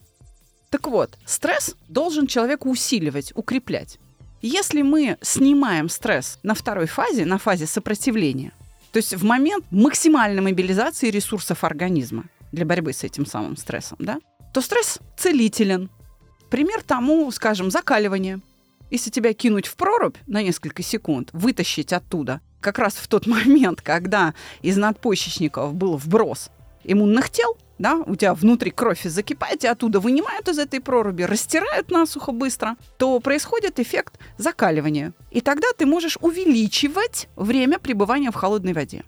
Так 0.74 0.88
вот, 0.88 1.16
стресс 1.24 1.76
должен 1.86 2.26
человека 2.26 2.66
усиливать, 2.66 3.30
укреплять. 3.36 4.00
Если 4.42 4.82
мы 4.82 5.18
снимаем 5.22 5.88
стресс 5.88 6.40
на 6.42 6.56
второй 6.56 6.86
фазе, 6.86 7.24
на 7.24 7.38
фазе 7.38 7.68
сопротивления, 7.68 8.50
то 8.90 8.96
есть 8.96 9.14
в 9.14 9.22
момент 9.22 9.64
максимальной 9.70 10.42
мобилизации 10.42 11.10
ресурсов 11.10 11.62
организма 11.62 12.24
для 12.50 12.64
борьбы 12.64 12.92
с 12.92 13.04
этим 13.04 13.24
самым 13.24 13.56
стрессом, 13.56 13.98
да, 14.00 14.18
то 14.52 14.60
стресс 14.60 14.98
целителен. 15.16 15.90
Пример 16.50 16.82
тому, 16.82 17.30
скажем, 17.30 17.70
закаливание. 17.70 18.40
Если 18.90 19.10
тебя 19.10 19.32
кинуть 19.32 19.68
в 19.68 19.76
прорубь 19.76 20.16
на 20.26 20.42
несколько 20.42 20.82
секунд, 20.82 21.30
вытащить 21.32 21.92
оттуда, 21.92 22.40
как 22.60 22.80
раз 22.80 22.94
в 22.94 23.06
тот 23.06 23.26
момент, 23.28 23.80
когда 23.80 24.34
из 24.60 24.76
надпочечников 24.76 25.72
был 25.72 25.96
вброс 25.98 26.50
иммунных 26.82 27.30
тел, 27.30 27.56
да, 27.78 27.96
у 27.96 28.14
тебя 28.16 28.34
внутри 28.34 28.70
кровь 28.70 29.02
закипает, 29.02 29.60
тебя 29.60 29.72
оттуда 29.72 30.00
вынимают 30.00 30.48
из 30.48 30.58
этой 30.58 30.80
проруби, 30.80 31.22
растирают 31.22 31.90
насухо 31.90 32.32
быстро, 32.32 32.76
то 32.98 33.18
происходит 33.20 33.80
эффект 33.80 34.18
закаливания. 34.38 35.12
И 35.30 35.40
тогда 35.40 35.68
ты 35.76 35.86
можешь 35.86 36.18
увеличивать 36.20 37.28
время 37.36 37.78
пребывания 37.78 38.30
в 38.30 38.36
холодной 38.36 38.72
воде. 38.72 39.04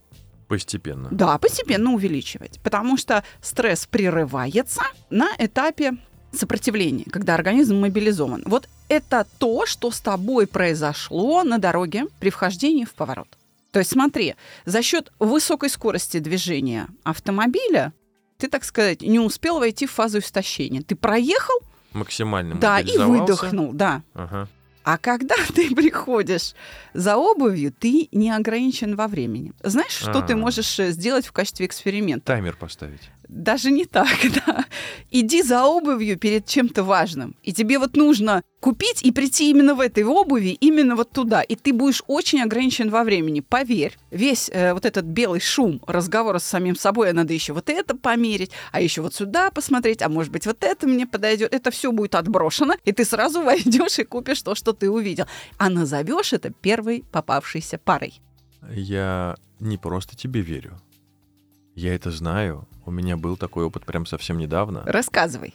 Постепенно. 0.49 1.09
Да, 1.11 1.39
постепенно 1.39 1.93
увеличивать, 1.93 2.61
потому 2.63 2.97
что 2.97 3.25
стресс 3.41 3.87
прерывается 3.87 4.83
на 5.11 5.29
этапе 5.39 5.97
сопротивления, 6.33 7.05
когда 7.11 7.35
организм 7.35 7.81
мобилизован. 7.81 8.45
Вот 8.47 8.69
это 8.89 9.27
то, 9.39 9.67
что 9.67 9.91
с 9.91 10.01
тобой 10.01 10.47
произошло 10.47 11.43
на 11.43 11.59
дороге 11.59 12.07
при 12.21 12.31
вхождении 12.31 12.85
в 12.85 12.95
поворот. 12.95 13.29
То 13.73 13.81
есть 13.81 13.93
смотри, 13.93 14.37
за 14.65 14.83
счет 14.83 15.13
высокой 15.19 15.69
скорости 15.69 16.19
движения 16.19 16.87
автомобиля 17.03 17.93
ты, 18.39 18.49
так 18.49 18.65
сказать, 18.65 19.03
не 19.03 19.19
успел 19.21 19.59
войти 19.59 19.87
в 19.87 19.91
фазу 19.93 20.19
истощения. 20.19 20.83
Ты 20.83 20.97
проехал, 20.97 21.55
Максимально 21.93 22.57
да, 22.57 22.81
и 22.81 22.99
выдохнул, 22.99 23.73
да. 23.73 24.03
Ага. 24.15 24.49
А 24.85 24.99
когда 24.99 25.35
ты 25.55 25.75
приходишь 25.75 26.55
за 26.95 27.17
обувью, 27.17 27.73
ты 27.73 28.09
не 28.13 28.31
ограничен 28.31 28.95
во 28.95 29.09
времени. 29.09 29.53
Знаешь, 29.63 29.91
что 29.93 30.23
ты 30.23 30.35
А. 30.35 30.37
можешь 30.37 30.79
э, 30.79 30.91
сделать 30.93 31.27
в 31.27 31.33
качестве 31.33 31.67
эксперимента? 31.67 32.27
Таймер 32.27 32.57
поставить. 32.57 33.11
Даже 33.29 33.71
не 33.71 33.85
так, 33.85 34.17
да. 34.47 34.65
Иди 35.11 35.43
за 35.43 35.65
обувью 35.65 36.19
перед 36.19 36.47
чем-то 36.47 36.85
важным. 36.85 37.37
И 37.43 37.53
тебе 37.53 37.79
вот 37.79 37.97
нужно 37.97 38.43
купить 38.61 39.03
и 39.03 39.13
прийти 39.13 39.51
именно 39.51 39.75
в 39.75 39.81
этой 39.81 40.05
обуви, 40.05 40.57
именно 40.61 40.97
вот 40.97 41.11
туда. 41.11 41.43
И 41.43 41.57
ты 41.57 41.73
будешь 41.73 42.03
очень 42.07 42.43
ограничен 42.43 42.91
во 42.91 43.05
времени. 43.05 43.41
Поверь, 43.41 43.97
весь 44.11 44.51
э, 44.53 44.73
вот 44.75 44.85
этот 44.85 45.05
белый 45.05 45.41
шум 45.41 45.81
разговора 45.87 46.39
с 46.39 46.45
самим 46.45 46.77
собой, 46.77 47.11
а 47.11 47.13
надо 47.13 47.33
еще 47.33 47.53
вот 47.53 47.69
это 47.69 47.97
померить, 47.97 48.51
а 48.73 48.81
еще 48.81 49.03
вот 49.03 49.15
сюда 49.15 49.51
посмотреть, 49.51 50.03
а 50.03 50.09
может 50.09 50.33
быть 50.33 50.47
вот 50.47 50.63
это 50.63 50.87
мне 50.87 51.07
подойдет. 51.07 51.53
Это 51.53 51.71
все 51.71 51.93
будет 51.93 52.15
отброшено, 52.15 52.75
и 52.85 52.93
ты 52.93 53.05
сразу 53.05 53.43
войдешь 53.45 53.99
и 53.99 54.05
купишь 54.05 54.43
то, 54.43 54.55
что 54.55 54.73
ты 54.73 54.91
увидел. 54.91 55.27
А 55.59 55.69
назовешь 55.69 56.33
это 56.33 56.51
первой 56.51 57.05
попавшейся 57.13 57.79
парой. 57.79 58.21
Я 58.71 59.37
не 59.61 59.79
просто 59.79 60.17
тебе 60.17 60.41
верю. 60.41 60.81
Я 61.77 61.95
это 61.95 62.11
знаю. 62.11 62.67
У 62.87 62.91
меня 62.91 63.19
был 63.19 63.37
такой 63.37 63.65
опыт 63.67 63.85
прям 63.85 64.07
совсем 64.07 64.39
недавно. 64.39 64.83
Рассказывай. 64.87 65.55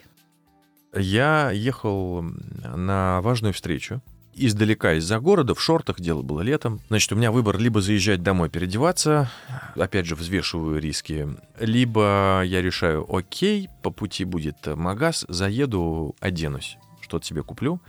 Я 0.94 1.50
ехал 1.50 2.24
на 2.63 3.22
важную 3.22 3.54
встречу. 3.54 4.01
Издалека, 4.36 4.94
из-за 4.94 5.20
города, 5.20 5.56
в 5.56 5.62
шортах, 5.62 6.00
дело 6.00 6.22
было 6.22 6.42
летом. 6.42 6.80
Значит, 6.90 7.12
у 7.12 7.16
меня 7.16 7.32
выбор 7.32 7.58
либо 7.58 7.82
заезжать 7.82 8.22
домой 8.22 8.50
переодеваться, 8.50 9.30
опять 9.75 10.06
же, 10.06 10.16
взвешиваю 10.16 10.80
риски, 10.80 11.28
либо 11.60 12.42
я 12.46 12.62
решаю, 12.62 13.06
окей, 13.13 13.68
по 13.82 13.90
пути 13.90 14.24
будет 14.24 14.68
магаз, 14.68 15.25
заеду, 15.28 16.16
оденусь, 16.22 16.78
что-то 17.01 17.25
себе 17.25 17.44
куплю. 17.44 17.82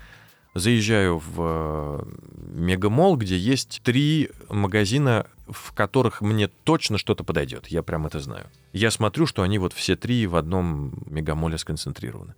Заезжаю 0.55 1.19
в 1.19 1.35
э, 1.39 2.05
мегамол, 2.53 3.17
где 3.17 3.39
есть 3.39 3.81
три 3.83 4.31
магазина, 4.51 5.27
в 5.49 5.73
которых 5.73 6.21
мне 6.21 6.49
точно 6.49 6.99
что-то 6.99 7.25
подойдет. 7.25 7.69
Я 7.69 7.83
прям 7.83 8.07
это 8.07 8.21
знаю. 8.21 8.47
Я 8.73 8.91
смотрю, 8.91 9.27
что 9.27 9.43
они 9.43 9.59
вот 9.59 9.73
все 9.73 9.97
три 9.97 10.27
в 10.27 10.37
одном 10.37 10.93
мегамоле 11.07 11.57
сконцентрированы. 11.57 12.35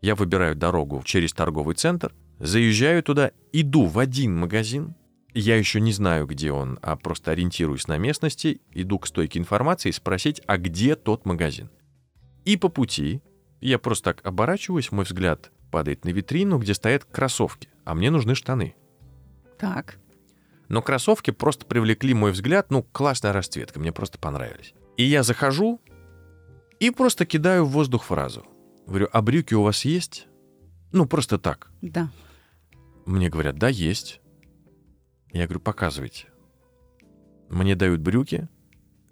Я 0.00 0.16
выбираю 0.16 0.56
дорогу 0.56 1.02
через 1.04 1.32
торговый 1.32 1.76
центр, 1.76 2.12
заезжаю 2.40 3.04
туда, 3.04 3.30
иду 3.52 3.86
в 3.86 4.00
один 4.00 4.36
магазин. 4.36 4.96
Я 5.32 5.56
еще 5.56 5.80
не 5.80 5.92
знаю, 5.92 6.26
где 6.26 6.50
он, 6.50 6.80
а 6.82 6.96
просто 6.96 7.30
ориентируюсь 7.30 7.86
на 7.86 7.96
местности, 7.96 8.60
иду 8.72 8.98
к 8.98 9.06
стойке 9.06 9.38
информации 9.38 9.92
спросить, 9.92 10.42
а 10.46 10.58
где 10.58 10.96
тот 10.96 11.24
магазин. 11.24 11.70
И 12.44 12.56
по 12.56 12.68
пути 12.68 13.22
я 13.60 13.78
просто 13.78 14.12
так 14.12 14.26
оборачиваюсь, 14.26 14.90
мой 14.90 15.04
взгляд 15.04 15.52
падает 15.72 16.04
на 16.04 16.10
витрину, 16.10 16.58
где 16.58 16.74
стоят 16.74 17.04
кроссовки, 17.04 17.68
а 17.84 17.94
мне 17.94 18.10
нужны 18.10 18.36
штаны. 18.36 18.76
Так. 19.58 19.98
Но 20.68 20.82
кроссовки 20.82 21.32
просто 21.32 21.66
привлекли 21.66 22.14
мой 22.14 22.30
взгляд, 22.30 22.70
ну, 22.70 22.84
классная 22.84 23.32
расцветка, 23.32 23.80
мне 23.80 23.90
просто 23.90 24.18
понравились. 24.18 24.74
И 24.96 25.02
я 25.02 25.22
захожу 25.24 25.80
и 26.78 26.90
просто 26.90 27.26
кидаю 27.26 27.64
в 27.64 27.70
воздух 27.70 28.04
фразу. 28.04 28.46
Говорю, 28.86 29.08
а 29.12 29.22
брюки 29.22 29.54
у 29.54 29.62
вас 29.62 29.84
есть? 29.84 30.28
Ну, 30.92 31.06
просто 31.06 31.38
так. 31.38 31.70
Да. 31.80 32.10
Мне 33.06 33.30
говорят, 33.30 33.56
да, 33.56 33.68
есть. 33.68 34.20
Я 35.32 35.46
говорю, 35.46 35.60
показывайте. 35.60 36.28
Мне 37.48 37.74
дают 37.74 38.00
брюки, 38.00 38.48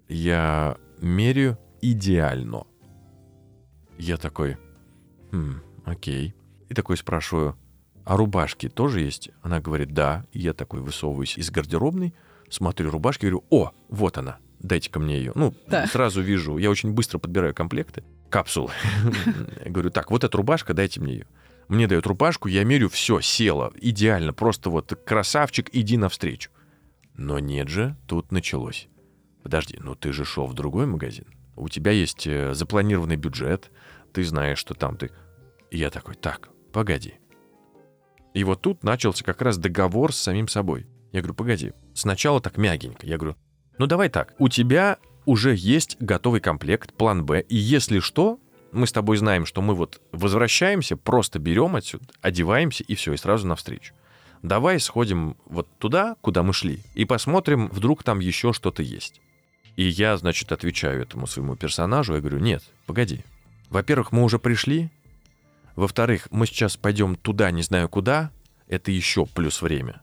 я 0.08 0.76
меряю 1.00 1.58
идеально. 1.80 2.66
Я 3.98 4.16
такой, 4.16 4.56
«Хм, 5.30 5.60
окей. 5.84 6.34
И 6.70 6.74
такой 6.74 6.96
спрашиваю, 6.96 7.58
а 8.04 8.16
рубашки 8.16 8.68
тоже 8.68 9.00
есть? 9.00 9.30
Она 9.42 9.60
говорит, 9.60 9.92
да. 9.92 10.24
И 10.32 10.38
я 10.38 10.54
такой 10.54 10.80
высовываюсь 10.80 11.36
из 11.36 11.50
гардеробной, 11.50 12.14
смотрю 12.48 12.90
рубашки, 12.90 13.22
говорю, 13.22 13.44
о, 13.50 13.72
вот 13.88 14.16
она, 14.16 14.38
дайте-ка 14.60 15.00
мне 15.00 15.18
ее. 15.18 15.32
Ну, 15.34 15.52
Да. 15.66 15.86
сразу 15.86 16.22
вижу, 16.22 16.56
я 16.56 16.70
очень 16.70 16.92
быстро 16.92 17.18
подбираю 17.18 17.54
комплекты, 17.54 18.04
капсулы. 18.30 18.70
Говорю, 19.66 19.90
так, 19.90 20.10
вот 20.10 20.24
эта 20.24 20.36
рубашка, 20.36 20.72
дайте 20.72 21.00
мне 21.00 21.14
ее. 21.14 21.26
Мне 21.68 21.86
дают 21.86 22.06
рубашку, 22.06 22.48
я 22.48 22.64
мерю, 22.64 22.88
все, 22.88 23.20
села, 23.20 23.72
идеально, 23.80 24.32
просто 24.32 24.70
вот 24.70 24.98
красавчик, 25.04 25.68
иди 25.72 25.96
навстречу. 25.96 26.50
Но 27.14 27.38
нет 27.38 27.68
же, 27.68 27.96
тут 28.06 28.32
началось. 28.32 28.88
Подожди, 29.42 29.76
ну 29.80 29.94
ты 29.94 30.12
же 30.12 30.24
шел 30.24 30.46
в 30.46 30.54
другой 30.54 30.86
магазин. 30.86 31.26
У 31.56 31.68
тебя 31.68 31.90
есть 31.90 32.26
э, 32.26 32.54
запланированный 32.54 33.16
бюджет, 33.16 33.70
ты 34.12 34.24
знаешь, 34.24 34.58
что 34.58 34.74
там 34.74 34.96
ты... 34.96 35.10
И 35.70 35.78
я 35.78 35.90
такой, 35.90 36.14
так, 36.14 36.48
погоди. 36.72 37.14
И 38.34 38.44
вот 38.44 38.60
тут 38.60 38.84
начался 38.84 39.24
как 39.24 39.42
раз 39.42 39.58
договор 39.58 40.12
с 40.12 40.18
самим 40.18 40.48
собой. 40.48 40.86
Я 41.12 41.20
говорю, 41.20 41.34
погоди, 41.34 41.72
сначала 41.94 42.40
так 42.40 42.56
мягенько. 42.56 43.06
Я 43.06 43.18
говорю, 43.18 43.36
ну 43.78 43.86
давай 43.86 44.08
так, 44.08 44.34
у 44.38 44.48
тебя 44.48 44.98
уже 45.26 45.54
есть 45.54 45.96
готовый 46.00 46.40
комплект, 46.40 46.92
план 46.94 47.24
Б, 47.24 47.40
и 47.40 47.56
если 47.56 47.98
что, 47.98 48.38
мы 48.72 48.86
с 48.86 48.92
тобой 48.92 49.16
знаем, 49.16 49.46
что 49.46 49.62
мы 49.62 49.74
вот 49.74 50.00
возвращаемся, 50.12 50.96
просто 50.96 51.38
берем 51.38 51.76
отсюда, 51.76 52.06
одеваемся 52.20 52.84
и 52.84 52.94
все, 52.94 53.12
и 53.12 53.16
сразу 53.16 53.46
навстречу. 53.46 53.94
Давай 54.42 54.80
сходим 54.80 55.36
вот 55.46 55.68
туда, 55.78 56.16
куда 56.20 56.42
мы 56.42 56.52
шли, 56.52 56.80
и 56.94 57.04
посмотрим, 57.04 57.68
вдруг 57.68 58.02
там 58.02 58.20
еще 58.20 58.52
что-то 58.52 58.82
есть. 58.82 59.20
И 59.76 59.84
я, 59.84 60.16
значит, 60.16 60.52
отвечаю 60.52 61.02
этому 61.02 61.26
своему 61.26 61.56
персонажу, 61.56 62.14
я 62.14 62.20
говорю, 62.20 62.38
нет, 62.38 62.62
погоди. 62.86 63.24
Во-первых, 63.68 64.12
мы 64.12 64.24
уже 64.24 64.38
пришли. 64.38 64.90
Во-вторых, 65.80 66.28
мы 66.30 66.44
сейчас 66.44 66.76
пойдем 66.76 67.16
туда, 67.16 67.50
не 67.50 67.62
знаю 67.62 67.88
куда. 67.88 68.30
Это 68.68 68.90
еще 68.90 69.24
плюс 69.24 69.62
время. 69.62 70.02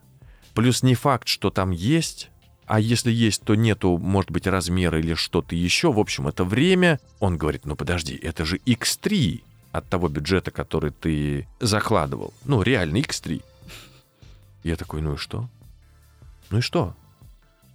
Плюс 0.56 0.82
не 0.82 0.96
факт, 0.96 1.28
что 1.28 1.52
там 1.52 1.70
есть. 1.70 2.32
А 2.66 2.80
если 2.80 3.12
есть, 3.12 3.44
то 3.44 3.54
нету, 3.54 4.00
может 4.00 4.32
быть, 4.32 4.48
размера 4.48 4.98
или 4.98 5.14
что-то 5.14 5.56
еще. 5.56 5.94
В 5.94 6.00
общем, 6.00 6.28
это 6.28 6.46
время. 6.46 7.00
Он 7.20 7.38
говорит, 7.38 7.68
ну 7.68 7.76
подожди, 7.76 8.16
это 8.16 8.44
же 8.44 8.58
X3 8.58 9.44
от 9.72 9.88
того 9.88 10.08
бюджета, 10.08 10.50
который 10.50 10.90
ты 10.90 11.48
закладывал. 11.60 12.34
Ну, 12.44 12.64
реально 12.64 12.98
X3. 12.98 13.44
Я 14.64 14.78
такой, 14.78 15.02
ну 15.02 15.14
и 15.14 15.18
что? 15.18 15.48
Ну 16.50 16.58
и 16.58 16.62
что? 16.62 16.96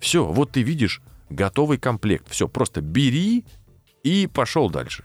Все, 0.00 0.24
вот 0.26 0.50
ты 0.50 0.62
видишь 0.62 1.00
готовый 1.30 1.78
комплект. 1.78 2.28
Все, 2.28 2.48
просто 2.48 2.80
бери 2.80 3.44
и 4.02 4.26
пошел 4.26 4.68
дальше. 4.70 5.04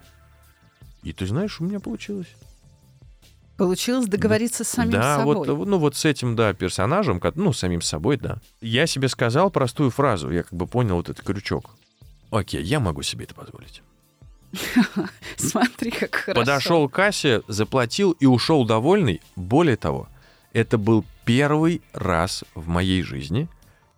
И 1.03 1.13
ты 1.13 1.27
знаешь, 1.27 1.61
у 1.61 1.63
меня 1.63 1.79
получилось. 1.79 2.33
Получилось 3.57 4.07
договориться 4.07 4.63
с 4.63 4.69
самим 4.69 4.91
да, 4.91 5.17
собой. 5.17 5.47
вот, 5.47 5.67
ну 5.67 5.77
вот 5.79 5.95
с 5.95 6.05
этим, 6.05 6.35
да, 6.35 6.53
персонажем, 6.53 7.21
ну, 7.35 7.53
самим 7.53 7.81
собой, 7.81 8.17
да. 8.17 8.37
Я 8.61 8.85
себе 8.85 9.09
сказал 9.09 9.49
простую 9.49 9.89
фразу, 9.89 10.29
я 10.31 10.43
как 10.43 10.53
бы 10.53 10.67
понял 10.67 10.95
вот 10.95 11.09
этот 11.09 11.25
крючок. 11.25 11.71
Окей, 12.29 12.61
я 12.61 12.79
могу 12.79 13.01
себе 13.01 13.25
это 13.25 13.33
позволить. 13.33 13.81
Смотри, 15.37 15.91
как 15.91 16.15
хорошо. 16.15 16.39
Подошел 16.39 16.89
к 16.89 16.93
кассе, 16.93 17.41
заплатил 17.47 18.11
и 18.11 18.25
ушел 18.25 18.65
довольный. 18.65 19.21
Более 19.35 19.75
того, 19.75 20.07
это 20.53 20.77
был 20.77 21.03
первый 21.25 21.81
раз 21.93 22.43
в 22.53 22.67
моей 22.67 23.01
жизни, 23.01 23.47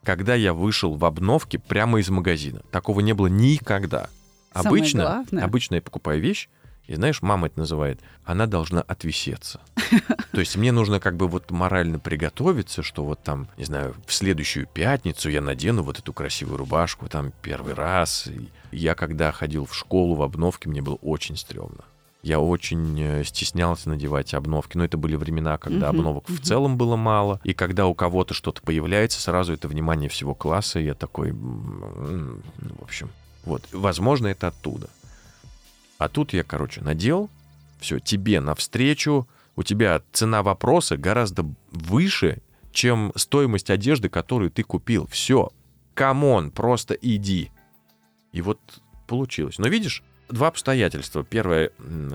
когда 0.04 0.36
я 0.36 0.54
вышел 0.54 0.96
в 0.96 1.06
обновке 1.06 1.60
прямо 1.60 2.00
из 2.00 2.10
магазина. 2.10 2.62
Такого 2.72 3.02
не 3.02 3.14
было 3.14 3.28
никогда. 3.28 4.10
Самое 4.54 4.70
Обычно, 4.70 5.04
главное. 5.04 5.44
обычно 5.44 5.76
я 5.76 5.82
покупаю 5.82 6.22
вещь, 6.22 6.50
и 6.90 6.96
знаешь, 6.96 7.22
мама 7.22 7.48
это 7.48 7.60
называет, 7.60 8.00
она 8.26 8.48
должна 8.48 8.82
отвисеться. 8.82 9.62
То 10.32 10.40
есть 10.40 10.58
мне 10.58 10.72
нужно 10.72 11.00
как 11.00 11.18
бы 11.18 11.28
вот 11.28 11.52
морально 11.52 12.00
приготовиться, 12.00 12.82
что 12.82 13.06
вот 13.06 13.22
там, 13.22 13.48
не 13.58 13.66
знаю, 13.66 13.96
в 14.08 14.12
следующую 14.12 14.66
пятницу 14.66 15.30
я 15.30 15.40
надену 15.40 15.84
вот 15.84 16.00
эту 16.00 16.14
красивую 16.14 16.58
рубашку, 16.58 17.08
там 17.08 17.32
первый 17.44 17.76
раз. 17.76 18.26
И 18.26 18.50
я 18.72 18.96
когда 18.96 19.32
ходил 19.32 19.68
в 19.68 19.76
школу 19.76 20.16
в 20.16 20.24
обновке, 20.24 20.68
мне 20.68 20.82
было 20.82 20.96
очень 20.96 21.38
стрёмно. 21.38 21.84
Я 22.24 22.40
очень 22.40 23.00
э, 23.00 23.24
стеснялся 23.24 23.88
надевать 23.90 24.34
обновки, 24.34 24.76
но 24.76 24.84
это 24.84 24.98
были 24.98 25.16
времена, 25.16 25.60
когда 25.60 25.90
обновок 25.90 26.28
в 26.28 26.42
целом 26.42 26.76
было 26.76 26.96
мало, 26.96 27.40
и 27.44 27.54
когда 27.54 27.86
у 27.86 27.94
кого-то 27.94 28.34
что-то 28.34 28.64
появляется, 28.64 29.22
сразу 29.22 29.54
это 29.54 29.68
внимание 29.68 30.10
всего 30.10 30.34
класса, 30.34 30.80
и 30.80 30.86
я 30.86 30.96
такой, 30.96 31.34
ну, 31.34 32.42
в 32.80 32.84
общем, 32.84 33.12
вот, 33.46 33.64
возможно, 33.72 34.26
это 34.26 34.48
оттуда. 34.48 34.90
А 36.00 36.08
тут 36.08 36.34
я, 36.34 36.44
короче, 36.44 36.82
надел, 36.82 37.30
все, 37.80 38.00
тебе 38.00 38.40
навстречу, 38.40 39.28
у 39.56 39.64
тебя 39.64 40.02
цена 40.14 40.42
вопроса 40.42 40.98
гораздо 40.98 41.46
выше, 41.72 42.42
чем 42.72 43.12
стоимость 43.16 43.70
одежды, 43.70 44.08
которую 44.08 44.50
ты 44.50 44.64
купил. 44.64 45.08
Все, 45.08 45.50
come 45.94 46.27
on, 46.27 46.52
просто 46.52 46.94
иди. 46.94 47.52
И 48.32 48.42
вот 48.42 48.60
получилось. 49.08 49.60
Но 49.60 49.68
видишь, 49.68 50.02
два 50.30 50.48
обстоятельства. 50.48 51.26
Первое, 51.26 51.72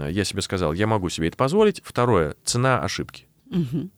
я 0.09 0.25
себе 0.25 0.41
сказал, 0.41 0.73
я 0.73 0.87
могу 0.87 1.11
себе 1.11 1.29
это 1.29 1.37
позволить. 1.37 1.83
Второе, 1.85 2.37
цена 2.43 2.81
ошибки. 2.81 3.27
Мгм. 3.51 3.91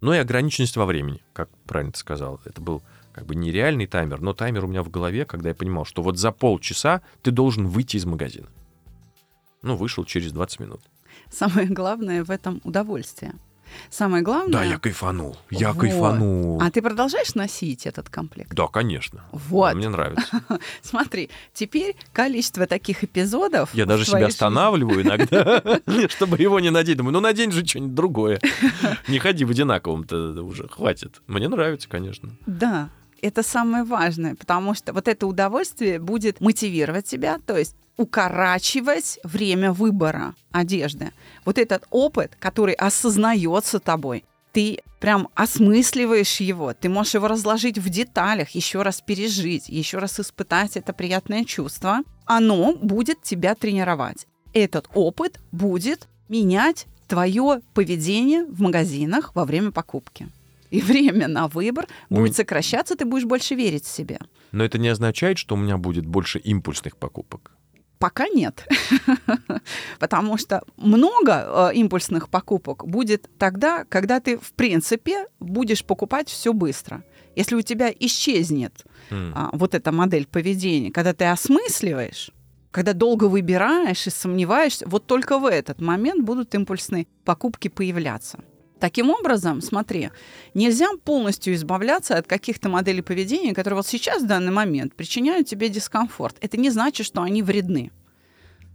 Ну 0.00 0.14
и 0.14 0.18
ограниченность 0.18 0.76
во 0.76 0.86
времени, 0.86 1.20
как 1.34 1.50
правильно 1.66 1.92
ты 1.92 1.98
сказал. 1.98 2.40
Это 2.46 2.62
был 2.62 2.82
как 3.12 3.26
бы 3.26 3.34
нереальный 3.34 3.86
таймер, 3.86 4.22
но 4.22 4.32
таймер 4.32 4.64
у 4.64 4.68
меня 4.68 4.82
в 4.82 4.88
голове, 4.88 5.26
когда 5.26 5.50
я 5.50 5.54
понимал, 5.54 5.84
что 5.84 6.02
вот 6.02 6.16
за 6.16 6.32
полчаса 6.32 7.02
ты 7.20 7.30
должен 7.30 7.66
выйти 7.66 7.98
из 7.98 8.06
магазина. 8.06 8.48
Ну, 9.62 9.76
вышел 9.76 10.04
через 10.04 10.32
20 10.32 10.60
минут. 10.60 10.80
Самое 11.30 11.66
главное 11.68 12.24
в 12.24 12.30
этом 12.30 12.60
удовольствие. 12.64 13.32
Самое 13.90 14.22
главное... 14.22 14.52
Да, 14.52 14.64
я 14.64 14.78
кайфанул. 14.78 15.36
Я 15.50 15.72
Вот. 15.72 15.80
кайфанул. 15.80 16.60
А 16.62 16.70
ты 16.70 16.82
продолжаешь 16.82 17.34
носить 17.34 17.86
этот 17.86 18.10
комплект? 18.10 18.52
Да, 18.52 18.66
конечно. 18.66 19.24
Вот. 19.32 19.74
Мне 19.74 19.88
нравится. 19.88 20.42
Смотри, 20.82 21.30
теперь 21.54 21.96
количество 22.12 22.66
таких 22.66 23.02
эпизодов... 23.02 23.72
Я 23.74 23.86
даже 23.86 24.04
себя 24.04 24.18
жизни- 24.18 24.28
останавливаю 24.30 25.02
иногда, 25.02 25.62
чтобы 26.10 26.36
его 26.36 26.60
не 26.60 26.68
надеть. 26.70 26.98
Думаю, 26.98 27.14
ну 27.14 27.20
надень 27.20 27.50
же 27.50 27.64
что-нибудь 27.64 27.94
другое. 27.94 28.40
Не 29.08 29.18
ходи 29.18 29.44
в 29.46 29.50
одинаковом-то 29.50 30.42
уже, 30.42 30.68
хватит. 30.68 31.22
Мне 31.26 31.48
нравится, 31.48 31.88
конечно. 31.88 32.30
Да, 32.44 32.90
это 33.22 33.42
самое 33.42 33.84
важное, 33.84 34.34
потому 34.34 34.74
что 34.74 34.92
вот 34.92 35.08
это 35.08 35.26
удовольствие 35.26 35.98
будет 35.98 36.40
мотивировать 36.40 37.06
тебя, 37.06 37.38
то 37.46 37.56
есть 37.56 37.76
укорачивать 37.96 39.20
время 39.22 39.72
выбора 39.72 40.34
одежды. 40.50 41.12
Вот 41.44 41.58
этот 41.58 41.84
опыт, 41.90 42.36
который 42.38 42.74
осознается 42.74 43.78
тобой, 43.78 44.24
ты 44.52 44.80
прям 45.00 45.28
осмысливаешь 45.34 46.40
его, 46.40 46.74
ты 46.74 46.88
можешь 46.88 47.14
его 47.14 47.28
разложить 47.28 47.78
в 47.78 47.88
деталях, 47.88 48.50
еще 48.50 48.82
раз 48.82 49.00
пережить, 49.00 49.68
еще 49.68 49.98
раз 49.98 50.20
испытать 50.20 50.76
это 50.76 50.92
приятное 50.92 51.44
чувство. 51.44 52.00
Оно 52.26 52.74
будет 52.74 53.22
тебя 53.22 53.54
тренировать. 53.54 54.26
Этот 54.52 54.88
опыт 54.94 55.40
будет 55.52 56.08
менять 56.28 56.86
твое 57.08 57.60
поведение 57.74 58.44
в 58.44 58.60
магазинах 58.60 59.34
во 59.34 59.44
время 59.44 59.70
покупки. 59.70 60.28
И 60.72 60.80
время 60.80 61.28
на 61.28 61.48
выбор 61.48 61.86
будет 62.08 62.34
сокращаться, 62.34 62.96
ты 62.96 63.04
будешь 63.04 63.26
больше 63.26 63.54
верить 63.54 63.84
в 63.84 63.94
себя. 63.94 64.18
Но 64.52 64.64
это 64.64 64.78
не 64.78 64.88
означает, 64.88 65.36
что 65.36 65.54
у 65.54 65.58
меня 65.58 65.76
будет 65.76 66.06
больше 66.06 66.38
импульсных 66.38 66.96
покупок. 66.96 67.52
Пока 67.98 68.26
нет. 68.28 68.66
Потому 70.00 70.38
что 70.38 70.62
много 70.78 71.70
э, 71.72 71.74
импульсных 71.74 72.30
покупок 72.30 72.86
будет 72.86 73.28
тогда, 73.38 73.84
когда 73.84 74.18
ты, 74.18 74.38
в 74.38 74.52
принципе, 74.54 75.26
будешь 75.40 75.84
покупать 75.84 76.30
все 76.30 76.54
быстро. 76.54 77.04
Если 77.36 77.54
у 77.54 77.62
тебя 77.62 77.92
исчезнет 78.00 78.84
М. 79.10 79.32
а, 79.36 79.50
вот 79.52 79.74
эта 79.74 79.92
модель 79.92 80.26
поведения, 80.26 80.90
когда 80.90 81.12
ты 81.12 81.26
осмысливаешь, 81.26 82.30
когда 82.70 82.94
долго 82.94 83.24
выбираешь 83.26 84.06
и 84.06 84.10
сомневаешься, 84.10 84.88
вот 84.88 85.06
только 85.06 85.38
в 85.38 85.44
этот 85.44 85.82
момент 85.82 86.24
будут 86.24 86.54
импульсные 86.54 87.06
покупки 87.24 87.68
появляться. 87.68 88.38
Таким 88.82 89.10
образом, 89.10 89.60
смотри, 89.60 90.10
нельзя 90.54 90.88
полностью 91.04 91.54
избавляться 91.54 92.16
от 92.16 92.26
каких-то 92.26 92.68
моделей 92.68 93.00
поведения, 93.00 93.54
которые 93.54 93.76
вот 93.76 93.86
сейчас, 93.86 94.24
в 94.24 94.26
данный 94.26 94.50
момент, 94.50 94.96
причиняют 94.96 95.46
тебе 95.46 95.68
дискомфорт. 95.68 96.36
Это 96.40 96.56
не 96.56 96.68
значит, 96.68 97.06
что 97.06 97.22
они 97.22 97.44
вредны. 97.44 97.92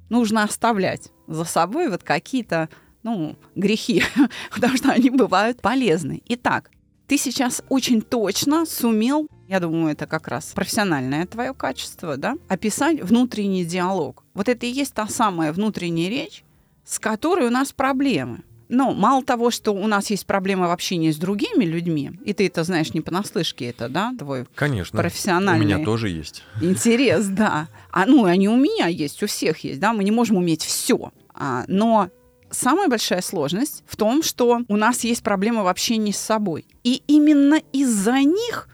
Нужно 0.07 0.43
оставлять 0.43 1.11
за 1.27 1.43
собой 1.43 1.89
вот 1.89 2.03
какие-то 2.03 2.69
ну, 3.03 3.35
грехи, 3.55 4.01
потому 4.55 4.77
что 4.77 4.93
они 4.93 5.09
бывают 5.09 5.59
полезны. 5.59 6.21
Итак, 6.29 6.71
ты 7.07 7.17
сейчас 7.17 7.61
очень 7.67 8.01
точно 8.01 8.65
сумел, 8.65 9.27
я 9.49 9.59
думаю, 9.59 9.91
это 9.91 10.07
как 10.07 10.29
раз 10.29 10.53
профессиональное 10.55 11.25
твое 11.25 11.53
качество, 11.53 12.15
да, 12.15 12.37
описать 12.47 13.01
внутренний 13.01 13.65
диалог. 13.65 14.23
Вот 14.33 14.47
это 14.47 14.67
и 14.67 14.71
есть 14.71 14.93
та 14.93 15.09
самая 15.09 15.51
внутренняя 15.51 16.09
речь, 16.09 16.45
с 16.85 16.97
которой 16.97 17.47
у 17.47 17.51
нас 17.51 17.73
проблемы. 17.73 18.45
Но 18.69 18.93
мало 18.93 19.23
того, 19.23 19.51
что 19.51 19.71
у 19.71 19.87
нас 19.87 20.09
есть 20.09 20.25
проблемы 20.25 20.67
в 20.67 20.71
общении 20.71 21.11
с 21.11 21.17
другими 21.17 21.63
людьми, 21.63 22.11
и 22.25 22.33
ты 22.33 22.47
это 22.47 22.63
знаешь 22.63 22.93
не 22.93 23.01
понаслышке, 23.01 23.65
это, 23.69 23.87
да, 23.89 24.13
твой 24.17 24.45
Конечно. 24.55 24.99
профессиональный 24.99 25.65
У 25.65 25.67
меня 25.67 25.85
тоже 25.85 26.09
есть. 26.09 26.43
интерес, 26.61 27.25
да. 27.29 27.69
А, 27.91 28.05
ну, 28.05 28.25
они 28.25 28.49
у 28.49 28.57
меня 28.57 28.87
есть, 28.87 29.23
у 29.23 29.27
всех 29.27 29.59
есть, 29.59 29.79
да, 29.79 29.93
мы 29.93 30.03
не 30.03 30.11
можем 30.11 30.37
уметь 30.37 30.63
все. 30.63 31.11
А, 31.33 31.63
но 31.67 32.09
самая 32.49 32.87
большая 32.87 33.21
сложность 33.21 33.83
в 33.87 33.95
том, 33.95 34.23
что 34.23 34.61
у 34.67 34.75
нас 34.75 35.03
есть 35.03 35.23
проблемы 35.23 35.63
в 35.63 35.67
общении 35.67 36.11
с 36.11 36.17
собой. 36.17 36.65
И 36.83 37.03
именно 37.07 37.59
из-за 37.73 38.19
них 38.19 38.69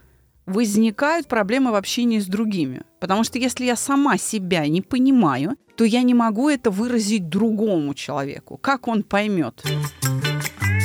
возникают 0.45 1.27
проблемы 1.27 1.71
в 1.71 1.75
общении 1.75 2.19
с 2.19 2.27
другими. 2.27 2.81
Потому 2.99 3.23
что 3.23 3.39
если 3.39 3.65
я 3.65 3.75
сама 3.75 4.17
себя 4.17 4.67
не 4.67 4.81
понимаю, 4.81 5.57
то 5.75 5.83
я 5.83 6.03
не 6.03 6.13
могу 6.13 6.49
это 6.49 6.69
выразить 6.69 7.29
другому 7.29 7.93
человеку. 7.93 8.57
Как 8.57 8.87
он 8.87 9.03
поймет? 9.03 9.63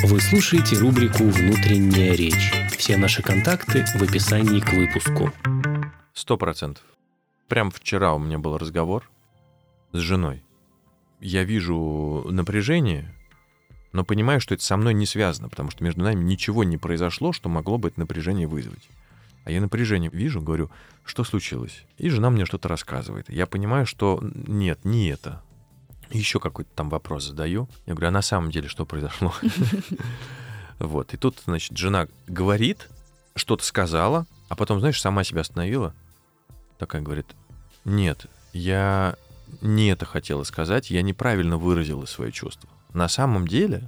Вы 0.05 0.19
слушаете 0.21 0.77
рубрику 0.77 1.23
«Внутренняя 1.23 2.15
речь». 2.15 2.53
Все 2.77 2.97
наши 2.97 3.21
контакты 3.21 3.85
в 3.95 4.01
описании 4.01 4.61
к 4.61 4.71
выпуску. 4.73 5.31
Сто 6.13 6.37
процентов. 6.37 6.83
Прям 7.47 7.69
вчера 7.71 8.13
у 8.13 8.19
меня 8.19 8.39
был 8.39 8.57
разговор 8.57 9.09
с 9.91 9.97
женой. 9.97 10.43
Я 11.19 11.43
вижу 11.43 12.25
напряжение, 12.29 13.13
но 13.91 14.05
понимаю, 14.05 14.39
что 14.39 14.53
это 14.53 14.63
со 14.63 14.77
мной 14.77 14.93
не 14.93 15.05
связано, 15.05 15.49
потому 15.49 15.69
что 15.69 15.83
между 15.83 16.01
нами 16.01 16.23
ничего 16.23 16.63
не 16.63 16.77
произошло, 16.77 17.33
что 17.33 17.49
могло 17.49 17.77
бы 17.77 17.89
это 17.89 17.99
напряжение 17.99 18.47
вызвать. 18.47 18.87
А 19.45 19.51
я 19.51 19.61
напряжение 19.61 20.09
вижу, 20.11 20.41
говорю, 20.41 20.69
что 21.05 21.23
случилось? 21.23 21.85
И 21.97 22.09
жена 22.09 22.29
мне 22.29 22.45
что-то 22.45 22.67
рассказывает. 22.67 23.29
Я 23.29 23.47
понимаю, 23.47 23.85
что 23.85 24.19
нет, 24.21 24.83
не 24.85 25.09
это. 25.09 25.41
Еще 26.11 26.39
какой-то 26.39 26.69
там 26.75 26.89
вопрос 26.89 27.25
задаю. 27.25 27.69
Я 27.85 27.93
говорю, 27.93 28.09
а 28.09 28.11
на 28.11 28.21
самом 28.21 28.51
деле 28.51 28.67
что 28.67 28.85
произошло? 28.85 29.33
Вот. 30.79 31.13
И 31.13 31.17
тут, 31.17 31.39
значит, 31.45 31.77
жена 31.77 32.07
говорит, 32.25 32.87
что-то 33.35 33.65
сказала, 33.65 34.25
а 34.47 34.55
потом, 34.55 34.79
знаешь, 34.79 35.01
сама 35.01 35.25
себя 35.25 35.41
остановила. 35.41 35.93
Такая 36.77 37.01
говорит, 37.01 37.35
нет, 37.83 38.27
я 38.53 39.17
не 39.61 39.89
это 39.89 40.05
хотела 40.05 40.43
сказать, 40.43 40.89
я 40.89 41.01
неправильно 41.01 41.57
выразила 41.57 42.05
свои 42.05 42.31
чувства. 42.31 42.69
На 42.93 43.09
самом 43.09 43.47
деле, 43.47 43.83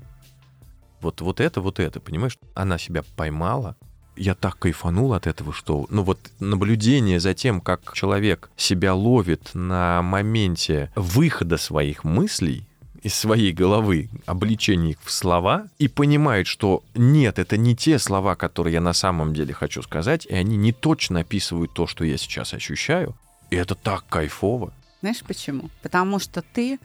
вот, 0.99 1.21
вот 1.21 1.39
это, 1.39 1.61
вот 1.61 1.79
это, 1.79 1.99
понимаешь, 1.99 2.37
она 2.53 2.77
себя 2.77 3.03
поймала, 3.15 3.75
я 4.15 4.35
так 4.35 4.59
кайфанул 4.59 5.13
от 5.13 5.27
этого, 5.27 5.53
что, 5.53 5.85
ну 5.89 6.03
вот 6.03 6.19
наблюдение 6.39 7.19
за 7.19 7.33
тем, 7.33 7.61
как 7.61 7.93
человек 7.93 8.49
себя 8.55 8.93
ловит 8.93 9.51
на 9.53 10.01
моменте 10.01 10.91
выхода 10.95 11.57
своих 11.57 12.03
мыслей 12.03 12.67
из 13.03 13.15
своей 13.15 13.51
головы, 13.51 14.09
обличения 14.27 14.91
их 14.91 14.97
в 15.03 15.11
слова, 15.11 15.67
и 15.79 15.87
понимает, 15.87 16.45
что 16.45 16.83
нет, 16.93 17.39
это 17.39 17.57
не 17.57 17.75
те 17.75 17.97
слова, 17.97 18.35
которые 18.35 18.73
я 18.73 18.81
на 18.81 18.93
самом 18.93 19.33
деле 19.33 19.53
хочу 19.53 19.81
сказать, 19.81 20.27
и 20.27 20.35
они 20.35 20.55
не 20.55 20.71
точно 20.71 21.21
описывают 21.21 21.73
то, 21.73 21.87
что 21.87 22.03
я 22.03 22.17
сейчас 22.17 22.53
ощущаю, 22.53 23.15
и 23.49 23.55
это 23.55 23.73
так 23.73 24.05
кайфово. 24.07 24.71
Знаешь 25.01 25.23
почему? 25.23 25.71
Потому 25.81 26.19
что 26.19 26.43
ты 26.43 26.79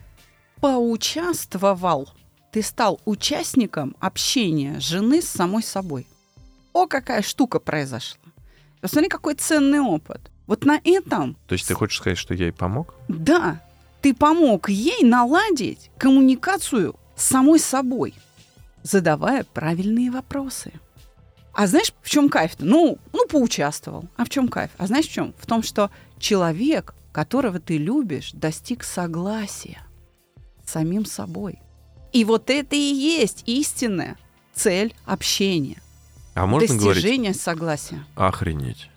поучаствовал. 0.61 2.09
ты 2.51 2.63
стал 2.63 2.99
участником 3.05 3.95
общения 4.01 4.81
жены 4.81 5.21
с 5.21 5.29
самой 5.29 5.63
собой. 5.63 6.07
О, 6.77 6.87
какая 6.87 7.23
штука 7.23 7.59
произошла. 7.59 8.21
Посмотри, 8.83 9.09
какой 9.09 9.35
ценный 9.35 9.81
опыт. 9.81 10.31
Вот 10.47 10.67
на 10.67 10.79
этом, 10.85 11.39
То 11.49 11.55
есть 11.55 11.67
ты 11.67 11.73
хочешь 11.73 11.97
сказать, 11.97 12.19
что 12.19 12.35
я 12.35 12.47
ей 12.47 12.53
помог? 12.53 12.95
да, 13.09 13.63
ты 14.03 14.13
помог 14.13 14.69
ей 14.69 15.03
наладить 15.03 15.91
коммуникацию 15.97 16.95
с 17.17 17.25
самой 17.25 17.61
собой, 17.61 18.13
задавая 18.83 19.45
правильные 19.45 20.11
вопросы. 20.11 20.71
А 21.55 21.67
знаешь, 21.67 21.95
в 22.03 22.11
чем 22.11 22.29
кайф-то? 22.29 22.67
Ну, 22.67 22.99
ну, 23.15 23.27
поучаствовал. 23.27 24.05
А 24.17 24.27
в 24.27 24.29
чем 24.29 24.49
кайф? 24.49 24.71
А 24.77 24.87
знаешь 24.87 25.07
в 25.09 25.13
чем? 25.13 25.35
В 25.39 25.47
том, 25.47 25.63
что 25.63 25.91
человек, 26.19 26.95
которого 27.11 27.59
ты 27.59 27.79
любишь, 27.79 28.33
достиг 28.33 28.85
согласия 28.85 29.81
с 30.67 30.73
самим 30.73 31.07
собой. 31.07 31.59
И 32.13 32.27
вот 32.27 32.51
это 32.51 32.77
и 32.77 32.79
есть 32.79 33.45
истинная 33.47 34.19
цель 34.53 34.95
общения. 35.07 35.81
А 36.37 36.45
можно 36.47 36.77
говорить 36.77 37.03
Достижение 37.03 37.33
согласия. 37.33 38.05
охренеть? 38.15 38.91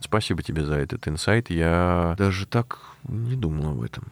Спасибо 0.00 0.42
тебе 0.42 0.64
за 0.64 0.76
этот 0.76 1.06
инсайт. 1.06 1.50
Я 1.50 2.14
даже 2.16 2.46
так 2.46 2.78
не 3.04 3.36
думал 3.36 3.72
об 3.72 3.82
этом. 3.82 4.04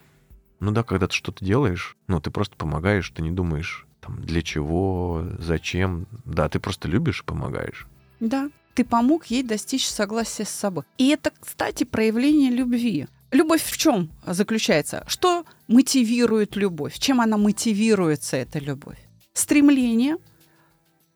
Ну 0.60 0.70
да, 0.70 0.82
когда 0.82 1.06
ты 1.06 1.14
что-то 1.14 1.42
делаешь, 1.42 1.96
ну 2.06 2.20
ты 2.20 2.30
просто 2.30 2.56
помогаешь, 2.56 3.08
ты 3.08 3.22
не 3.22 3.30
думаешь, 3.30 3.86
там, 4.02 4.20
для 4.20 4.42
чего, 4.42 5.24
зачем. 5.38 6.06
Да, 6.26 6.50
ты 6.50 6.60
просто 6.60 6.86
любишь 6.86 7.20
и 7.22 7.24
помогаешь. 7.24 7.86
Да, 8.20 8.50
ты 8.74 8.84
помог 8.84 9.26
ей 9.26 9.42
достичь 9.42 9.88
согласия 9.88 10.44
с 10.44 10.50
собой. 10.50 10.84
И 10.98 11.08
это, 11.08 11.32
кстати, 11.40 11.84
проявление 11.84 12.50
любви. 12.50 13.08
Любовь 13.30 13.62
в 13.62 13.76
чем 13.78 14.10
заключается? 14.26 15.02
Что 15.06 15.46
мотивирует 15.66 16.56
любовь? 16.56 16.98
Чем 16.98 17.22
она 17.22 17.38
мотивируется, 17.38 18.36
эта 18.36 18.58
любовь? 18.58 18.98
Стремление 19.32 20.18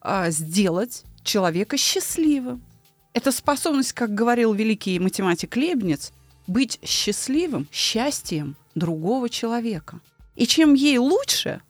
а, 0.00 0.30
сделать 0.30 1.04
человека 1.24 1.76
счастливым. 1.76 2.62
Это 3.12 3.32
способность, 3.32 3.92
как 3.92 4.14
говорил 4.14 4.52
великий 4.52 4.98
математик 4.98 5.56
Лебниц, 5.56 6.12
быть 6.46 6.78
счастливым 6.84 7.66
счастьем 7.72 8.56
другого 8.74 9.28
человека. 9.28 10.00
И 10.36 10.46
чем 10.46 10.74
ей 10.74 10.98
лучше, 10.98 11.60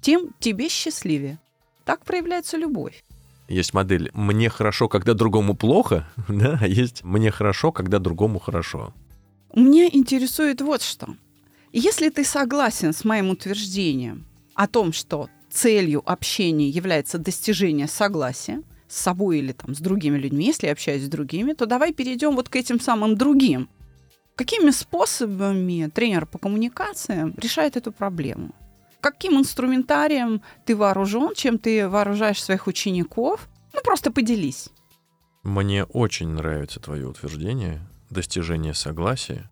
тем 0.00 0.34
тебе 0.38 0.68
счастливее. 0.68 1.38
Так 1.84 2.04
проявляется 2.04 2.56
любовь. 2.56 3.04
Есть 3.48 3.74
модель 3.74 4.10
«мне 4.14 4.48
хорошо, 4.48 4.88
когда 4.88 5.12
другому 5.12 5.54
плохо», 5.56 6.08
да, 6.28 6.58
а 6.60 6.66
есть 6.66 7.02
«мне 7.04 7.30
хорошо, 7.30 7.72
когда 7.72 7.98
другому 7.98 8.38
хорошо». 8.38 8.94
Меня 9.54 9.88
интересует 9.90 10.60
вот 10.60 10.82
что. 10.82 11.16
Если 11.72 12.08
ты 12.08 12.24
согласен 12.24 12.92
с 12.92 13.04
моим 13.04 13.30
утверждением 13.30 14.24
о 14.54 14.68
том, 14.68 14.92
что 14.92 15.28
целью 15.50 16.02
общения 16.08 16.68
является 16.68 17.18
достижение 17.18 17.88
согласия 17.88 18.62
с 18.90 18.96
собой 18.96 19.38
или 19.38 19.52
там, 19.52 19.74
с 19.74 19.78
другими 19.78 20.18
людьми, 20.18 20.46
если 20.46 20.66
я 20.66 20.72
общаюсь 20.72 21.04
с 21.04 21.08
другими, 21.08 21.52
то 21.52 21.66
давай 21.66 21.92
перейдем 21.94 22.34
вот 22.34 22.48
к 22.48 22.56
этим 22.56 22.80
самым 22.80 23.16
другим. 23.16 23.68
Какими 24.34 24.70
способами 24.70 25.88
тренер 25.94 26.26
по 26.26 26.38
коммуникациям 26.38 27.34
решает 27.36 27.76
эту 27.76 27.92
проблему? 27.92 28.54
Каким 29.00 29.38
инструментарием 29.38 30.42
ты 30.66 30.76
вооружен, 30.76 31.34
чем 31.34 31.58
ты 31.58 31.88
вооружаешь 31.88 32.42
своих 32.42 32.66
учеников? 32.66 33.48
Ну, 33.72 33.80
просто 33.82 34.10
поделись. 34.10 34.68
Мне 35.42 35.84
очень 35.84 36.28
нравится 36.28 36.80
твое 36.80 37.06
утверждение 37.06 37.80
достижение 38.10 38.74
согласия. 38.74 39.48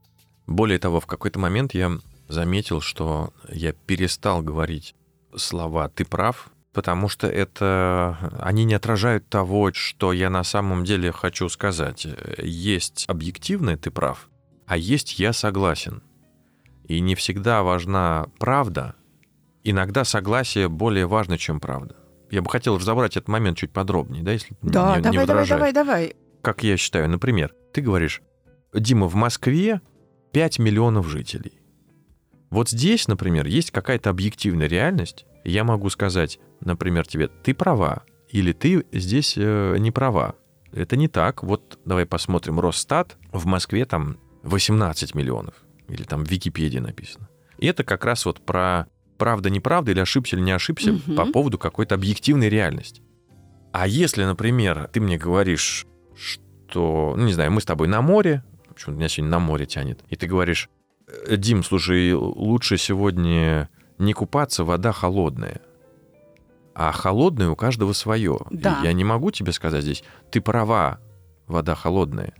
Более 0.46 0.78
того, 0.78 1.00
в 1.00 1.06
какой-то 1.06 1.38
момент 1.38 1.74
я 1.74 1.92
заметил, 2.26 2.80
что 2.80 3.32
я 3.48 3.72
перестал 3.72 4.42
говорить 4.42 4.94
слова 5.36 5.88
«ты 5.88 6.04
прав», 6.04 6.50
потому 6.78 7.08
что 7.08 7.26
это 7.26 8.16
они 8.38 8.62
не 8.62 8.74
отражают 8.74 9.28
того, 9.28 9.72
что 9.72 10.12
я 10.12 10.30
на 10.30 10.44
самом 10.44 10.84
деле 10.84 11.10
хочу 11.10 11.48
сказать. 11.48 12.06
Есть 12.40 13.04
объективное 13.08 13.76
«ты 13.76 13.90
прав», 13.90 14.28
а 14.64 14.76
есть 14.76 15.18
«я 15.18 15.32
согласен». 15.32 16.04
И 16.84 17.00
не 17.00 17.16
всегда 17.16 17.64
важна 17.64 18.28
правда. 18.38 18.94
Иногда 19.64 20.04
согласие 20.04 20.68
более 20.68 21.08
важно, 21.08 21.36
чем 21.36 21.58
правда. 21.58 21.96
Я 22.30 22.42
бы 22.42 22.48
хотел 22.48 22.78
разобрать 22.78 23.16
этот 23.16 23.26
момент 23.26 23.58
чуть 23.58 23.72
подробнее, 23.72 24.22
да, 24.22 24.30
если 24.30 24.54
не- 24.62 24.68
не, 24.68 24.72
давай, 24.72 25.02
давай, 25.02 25.18
возражаешь. 25.18 25.48
давай, 25.48 25.72
давай. 25.72 26.16
Как 26.42 26.62
я 26.62 26.76
считаю, 26.76 27.08
например, 27.10 27.56
ты 27.74 27.80
говоришь, 27.80 28.22
Дима, 28.72 29.08
в 29.08 29.16
Москве 29.16 29.80
5 30.32 30.60
миллионов 30.60 31.08
жителей. 31.08 31.58
Вот 32.50 32.68
здесь, 32.70 33.08
например, 33.08 33.46
есть 33.48 33.72
какая-то 33.72 34.10
объективная 34.10 34.68
реальность. 34.68 35.26
Я 35.48 35.64
могу 35.64 35.88
сказать, 35.90 36.38
например, 36.60 37.06
тебе, 37.06 37.28
ты 37.28 37.54
права, 37.54 38.02
или 38.28 38.52
ты 38.52 38.84
здесь 38.92 39.34
э, 39.36 39.76
не 39.78 39.90
права. 39.90 40.34
Это 40.72 40.96
не 40.96 41.08
так. 41.08 41.42
Вот 41.42 41.78
давай 41.84 42.04
посмотрим 42.04 42.60
Росстат. 42.60 43.16
В 43.32 43.46
Москве 43.46 43.86
там 43.86 44.18
18 44.42 45.14
миллионов. 45.14 45.54
Или 45.88 46.02
там 46.02 46.24
в 46.24 46.30
Википедии 46.30 46.78
написано. 46.78 47.28
И 47.58 47.66
это 47.66 47.82
как 47.84 48.04
раз 48.04 48.26
вот 48.26 48.44
про 48.44 48.86
правда-неправда 49.16 49.90
или 49.92 50.00
ошибся 50.00 50.36
или 50.36 50.42
не 50.42 50.52
ошибся 50.52 50.92
Мгм. 50.92 51.16
по 51.16 51.24
поводу 51.26 51.58
какой-то 51.58 51.94
объективной 51.94 52.48
реальности. 52.50 53.02
А 53.72 53.86
если, 53.88 54.24
например, 54.24 54.88
ты 54.92 55.00
мне 55.00 55.16
говоришь, 55.16 55.86
что, 56.14 57.14
ну, 57.16 57.24
не 57.24 57.32
знаю, 57.32 57.50
мы 57.52 57.60
с 57.60 57.64
тобой 57.64 57.88
на 57.88 58.02
море, 58.02 58.44
почему 58.68 58.96
меня 58.96 59.08
сегодня 59.08 59.30
на 59.30 59.38
море 59.38 59.66
тянет, 59.66 60.04
и 60.08 60.16
ты 60.16 60.26
говоришь, 60.26 60.68
«Э, 61.26 61.36
Дим, 61.36 61.64
слушай, 61.64 62.12
лучше 62.12 62.76
сегодня 62.76 63.68
не 63.98 64.12
купаться, 64.12 64.64
вода 64.64 64.92
холодная. 64.92 65.60
А 66.74 66.92
холодное 66.92 67.50
у 67.50 67.56
каждого 67.56 67.92
свое. 67.92 68.38
И 68.50 68.58
Да. 68.58 68.80
Я 68.82 68.92
не 68.92 69.04
могу 69.04 69.30
тебе 69.30 69.52
сказать 69.52 69.82
здесь, 69.82 70.04
ты 70.30 70.40
права, 70.40 71.00
вода 71.46 71.74
холодная. 71.74 72.34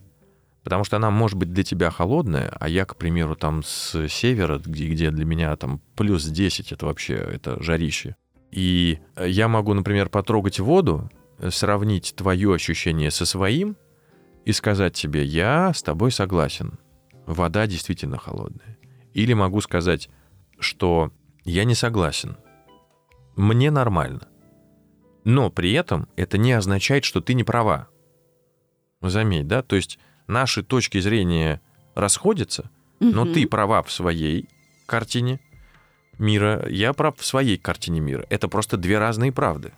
Потому 0.62 0.84
что 0.84 0.96
она 0.96 1.10
может 1.10 1.38
быть 1.38 1.52
для 1.52 1.64
тебя 1.64 1.90
холодная, 1.90 2.54
а 2.60 2.68
я, 2.68 2.84
к 2.84 2.96
примеру, 2.96 3.36
там 3.36 3.62
с 3.62 4.06
севера, 4.08 4.58
где, 4.58 4.88
где 4.88 5.10
для 5.10 5.24
меня 5.24 5.56
там 5.56 5.80
плюс 5.96 6.24
10, 6.24 6.72
это 6.72 6.86
вообще, 6.86 7.14
это 7.14 7.62
жарище. 7.62 8.16
И 8.50 8.98
э, 9.16 9.28
я 9.28 9.48
могу, 9.48 9.74
например, 9.74 10.08
потрогать 10.08 10.60
воду, 10.60 11.10
э, 11.38 11.50
сравнить 11.50 12.14
твое 12.16 12.54
ощущение 12.54 13.10
со 13.10 13.24
своим 13.24 13.76
и 14.44 14.52
сказать 14.52 14.94
тебе, 14.94 15.24
я 15.24 15.72
с 15.72 15.82
тобой 15.82 16.12
согласен, 16.12 16.78
вода 17.26 17.66
действительно 17.66 18.18
холодная. 18.18 18.78
Или 19.14 19.32
могу 19.32 19.60
сказать, 19.60 20.10
что 20.58 21.12
я 21.48 21.64
не 21.64 21.74
согласен, 21.74 22.36
мне 23.36 23.70
нормально. 23.70 24.28
Но 25.24 25.50
при 25.50 25.72
этом 25.72 26.08
это 26.16 26.38
не 26.38 26.52
означает, 26.52 27.04
что 27.04 27.20
ты 27.20 27.34
не 27.34 27.44
права. 27.44 27.88
Заметь, 29.00 29.46
да? 29.46 29.62
То 29.62 29.76
есть 29.76 29.98
наши 30.26 30.62
точки 30.62 31.00
зрения 31.00 31.60
расходятся, 31.94 32.70
но 33.00 33.24
ты 33.24 33.46
права 33.46 33.82
в 33.82 33.90
своей 33.90 34.48
картине 34.86 35.40
мира, 36.18 36.66
я 36.68 36.92
прав 36.92 37.18
в 37.18 37.24
своей 37.24 37.56
картине 37.56 38.00
мира. 38.00 38.26
Это 38.28 38.48
просто 38.48 38.76
две 38.76 38.98
разные 38.98 39.32
правды. 39.32 39.72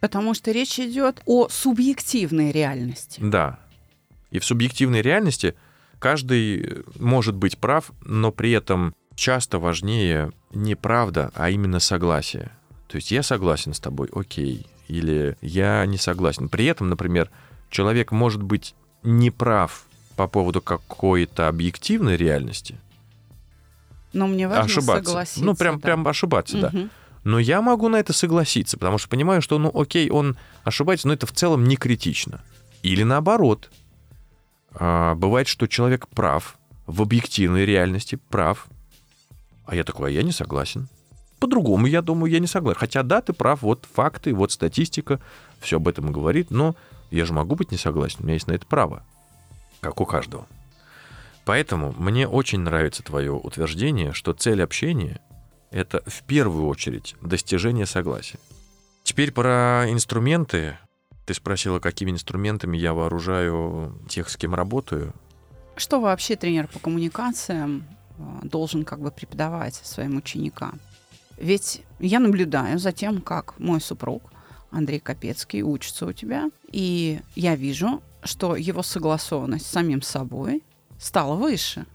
Потому 0.00 0.34
что 0.34 0.50
речь 0.50 0.78
идет 0.78 1.22
о 1.26 1.48
субъективной 1.48 2.52
реальности. 2.52 3.20
Да. 3.22 3.60
И 4.30 4.38
в 4.38 4.44
субъективной 4.44 5.02
реальности 5.02 5.54
каждый 5.98 6.84
может 6.98 7.34
быть 7.36 7.58
прав, 7.58 7.92
но 8.02 8.32
при 8.32 8.52
этом 8.52 8.94
часто 9.16 9.58
важнее 9.58 10.30
не 10.52 10.76
правда, 10.76 11.32
а 11.34 11.50
именно 11.50 11.80
согласие. 11.80 12.52
То 12.86 12.96
есть 12.96 13.10
я 13.10 13.22
согласен 13.24 13.74
с 13.74 13.80
тобой, 13.80 14.08
окей, 14.12 14.66
или 14.86 15.36
я 15.40 15.84
не 15.86 15.98
согласен. 15.98 16.48
При 16.48 16.66
этом, 16.66 16.88
например, 16.88 17.30
человек 17.70 18.12
может 18.12 18.42
быть 18.42 18.74
неправ 19.02 19.84
по 20.14 20.28
поводу 20.28 20.60
какой-то 20.60 21.48
объективной 21.48 22.16
реальности, 22.16 22.76
Но 24.12 24.26
мне 24.26 24.48
важно 24.48 24.64
ошибаться. 24.64 25.04
согласиться. 25.04 25.44
ну, 25.44 25.54
прям, 25.54 25.76
да. 25.76 25.80
прям 25.80 26.06
ошибаться, 26.06 26.58
да. 26.58 26.68
Мгм. 26.72 26.90
Но 27.24 27.40
я 27.40 27.60
могу 27.60 27.88
на 27.88 27.96
это 27.96 28.12
согласиться, 28.12 28.78
потому 28.78 28.98
что 28.98 29.08
понимаю, 29.08 29.42
что, 29.42 29.58
ну, 29.58 29.70
окей, 29.74 30.08
он 30.10 30.36
ошибается, 30.62 31.08
но 31.08 31.12
это 31.14 31.26
в 31.26 31.32
целом 31.32 31.64
не 31.64 31.76
критично. 31.76 32.40
Или 32.82 33.02
наоборот. 33.02 33.68
А, 34.72 35.16
бывает, 35.16 35.48
что 35.48 35.66
человек 35.66 36.06
прав, 36.06 36.56
в 36.86 37.02
объективной 37.02 37.66
реальности 37.66 38.18
прав, 38.30 38.68
а 39.66 39.74
я 39.74 39.84
такой, 39.84 40.10
а 40.10 40.12
я 40.12 40.22
не 40.22 40.32
согласен. 40.32 40.88
По-другому, 41.38 41.86
я 41.86 42.02
думаю, 42.02 42.32
я 42.32 42.38
не 42.38 42.46
согласен. 42.46 42.78
Хотя, 42.78 43.02
да, 43.02 43.20
ты 43.20 43.32
прав, 43.32 43.62
вот 43.62 43.86
факты, 43.92 44.32
вот 44.34 44.52
статистика, 44.52 45.20
все 45.60 45.76
об 45.76 45.88
этом 45.88 46.12
говорит, 46.12 46.50
но 46.50 46.74
я 47.10 47.24
же 47.24 47.32
могу 47.32 47.54
быть 47.56 47.70
не 47.70 47.76
согласен, 47.76 48.18
у 48.20 48.22
меня 48.24 48.34
есть 48.34 48.46
на 48.46 48.52
это 48.52 48.66
право, 48.66 49.02
как 49.80 50.00
у 50.00 50.06
каждого. 50.06 50.46
Поэтому 51.44 51.94
мне 51.96 52.26
очень 52.26 52.60
нравится 52.60 53.02
твое 53.02 53.32
утверждение, 53.32 54.12
что 54.12 54.32
цель 54.32 54.62
общения— 54.62 55.20
это 55.70 56.02
в 56.06 56.22
первую 56.24 56.66
очередь 56.66 57.14
достижение 57.22 57.86
согласия. 57.86 58.38
Теперь 59.04 59.30
про 59.30 59.84
инструменты. 59.88 60.78
Ты 61.26 61.34
спросила, 61.34 61.78
какими 61.78 62.10
инструментами 62.10 62.76
я 62.76 62.94
вооружаю 62.94 63.96
тех, 64.08 64.28
с 64.28 64.36
кем 64.36 64.54
работаю. 64.54 65.12
Что 65.76 66.00
вообще 66.00 66.34
тренер 66.34 66.66
по 66.66 66.78
коммуникациям 66.78 67.84
должен 68.42 68.84
как 68.84 69.00
бы 69.00 69.10
преподавать 69.10 69.74
своим 69.74 70.16
ученикам? 70.16 70.80
Ведь 71.36 71.82
я 71.98 72.18
наблюдаю 72.18 72.78
за 72.78 72.92
тем, 72.92 73.20
как 73.20 73.58
мой 73.58 73.80
супруг 73.80 74.22
Андрей 74.70 75.00
Капецкий 75.00 75.62
учится 75.62 76.06
у 76.06 76.12
тебя, 76.12 76.50
и 76.70 77.20
я 77.34 77.56
вижу, 77.56 78.02
что 78.22 78.56
его 78.56 78.82
согласованность 78.82 79.66
с 79.66 79.70
самим 79.70 80.02
собой 80.02 80.62
стала 80.98 81.34
выше. 81.34 81.86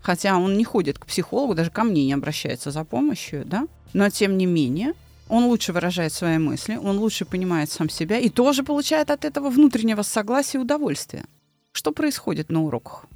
Хотя 0.00 0.36
он 0.36 0.56
не 0.56 0.64
ходит 0.64 0.98
к 0.98 1.06
психологу, 1.06 1.54
даже 1.54 1.70
ко 1.70 1.84
мне 1.84 2.04
не 2.04 2.12
обращается 2.12 2.70
за 2.70 2.84
помощью, 2.84 3.44
да? 3.44 3.68
Но 3.92 4.10
тем 4.10 4.36
не 4.36 4.46
менее, 4.46 4.94
он 5.28 5.44
лучше 5.44 5.72
выражает 5.72 6.12
свои 6.12 6.38
мысли, 6.38 6.76
он 6.76 6.98
лучше 6.98 7.24
понимает 7.24 7.70
сам 7.70 7.88
себя 7.88 8.18
и 8.18 8.28
тоже 8.28 8.64
получает 8.64 9.10
от 9.10 9.24
этого 9.24 9.48
внутреннего 9.48 10.02
согласия 10.02 10.58
и 10.58 10.60
удовольствия. 10.60 11.24
Что 11.72 11.92
происходит 11.92 12.50
на 12.50 12.62
уроках? 12.64 13.06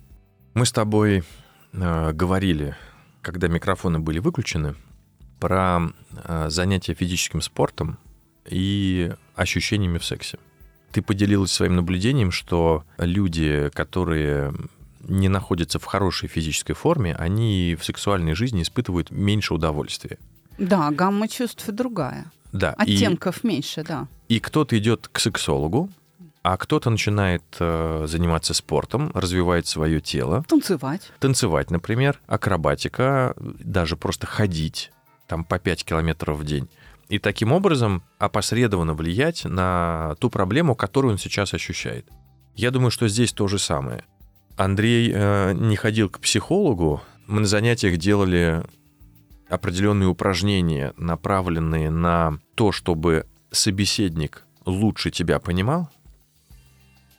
Мы 0.54 0.64
с 0.64 0.72
тобой 0.72 1.24
э, 1.76 2.12
говорили, 2.12 2.76
когда 3.22 3.48
микрофоны 3.48 3.98
были 3.98 4.18
выключены, 4.18 4.74
про 5.38 5.80
э, 6.24 6.46
занятия 6.48 6.94
физическим 6.94 7.40
спортом 7.40 7.98
и 8.48 9.12
ощущениями 9.34 9.98
в 9.98 10.04
сексе. 10.04 10.38
Ты 10.92 11.02
поделилась 11.02 11.52
своим 11.52 11.76
наблюдением, 11.76 12.30
что 12.30 12.84
люди, 12.98 13.70
которые 13.74 14.54
не 15.00 15.28
находятся 15.28 15.78
в 15.78 15.84
хорошей 15.84 16.28
физической 16.28 16.72
форме, 16.72 17.14
они 17.14 17.76
в 17.78 17.84
сексуальной 17.84 18.34
жизни 18.34 18.62
испытывают 18.62 19.10
меньше 19.10 19.54
удовольствия. 19.54 20.18
Да, 20.58 20.90
гамма 20.90 21.28
чувств 21.28 21.68
другая. 21.68 22.32
Да, 22.52 22.72
Оттенков 22.72 23.44
меньше, 23.44 23.84
да. 23.84 24.08
и, 24.28 24.36
и 24.36 24.40
кто-то 24.40 24.78
идет 24.78 25.08
к 25.08 25.18
сексологу, 25.18 25.90
а 26.46 26.56
кто-то 26.58 26.90
начинает 26.90 27.42
э, 27.58 28.04
заниматься 28.06 28.54
спортом, 28.54 29.10
развивает 29.14 29.66
свое 29.66 30.00
тело, 30.00 30.44
Танцевать. 30.46 31.10
танцевать, 31.18 31.72
например, 31.72 32.20
акробатика, 32.28 33.34
даже 33.36 33.96
просто 33.96 34.28
ходить 34.28 34.92
там 35.26 35.44
по 35.44 35.58
5 35.58 35.84
километров 35.84 36.38
в 36.38 36.44
день. 36.44 36.68
И 37.08 37.18
таким 37.18 37.50
образом 37.50 38.04
опосредованно 38.18 38.94
влиять 38.94 39.44
на 39.44 40.14
ту 40.20 40.30
проблему, 40.30 40.76
которую 40.76 41.14
он 41.14 41.18
сейчас 41.18 41.52
ощущает. 41.52 42.06
Я 42.54 42.70
думаю, 42.70 42.92
что 42.92 43.08
здесь 43.08 43.32
то 43.32 43.48
же 43.48 43.58
самое. 43.58 44.04
Андрей 44.56 45.10
э, 45.12 45.52
не 45.52 45.74
ходил 45.74 46.08
к 46.08 46.20
психологу. 46.20 47.02
Мы 47.26 47.40
на 47.40 47.46
занятиях 47.48 47.96
делали 47.96 48.62
определенные 49.48 50.08
упражнения, 50.08 50.94
направленные 50.96 51.90
на 51.90 52.38
то, 52.54 52.70
чтобы 52.70 53.26
собеседник 53.50 54.44
лучше 54.64 55.10
тебя 55.10 55.40
понимал. 55.40 55.90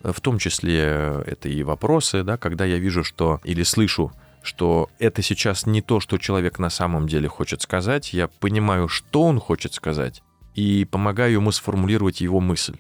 В 0.02 0.22
том 0.22 0.38
числе 0.38 1.24
это 1.26 1.50
и 1.50 1.64
вопросы, 1.64 2.24
да, 2.24 2.38
когда 2.38 2.66
я 2.66 2.78
вижу, 2.78 3.04
что 3.04 3.42
или 3.44 3.64
слышу, 3.64 4.12
что 4.44 4.90
это 5.00 5.22
сейчас 5.22 5.66
не 5.66 5.82
то, 5.82 6.00
что 6.00 6.18
человек 6.18 6.60
на 6.60 6.70
самом 6.70 7.08
деле 7.08 7.28
хочет 7.28 7.62
сказать, 7.62 8.14
я 8.14 8.28
понимаю, 8.28 8.88
что 8.88 9.24
он 9.24 9.40
хочет 9.40 9.74
сказать, 9.74 10.24
и 10.56 10.86
помогаю 10.86 11.34
ему 11.34 11.52
сформулировать 11.52 12.22
его 12.22 12.40
мысль. 12.40 12.78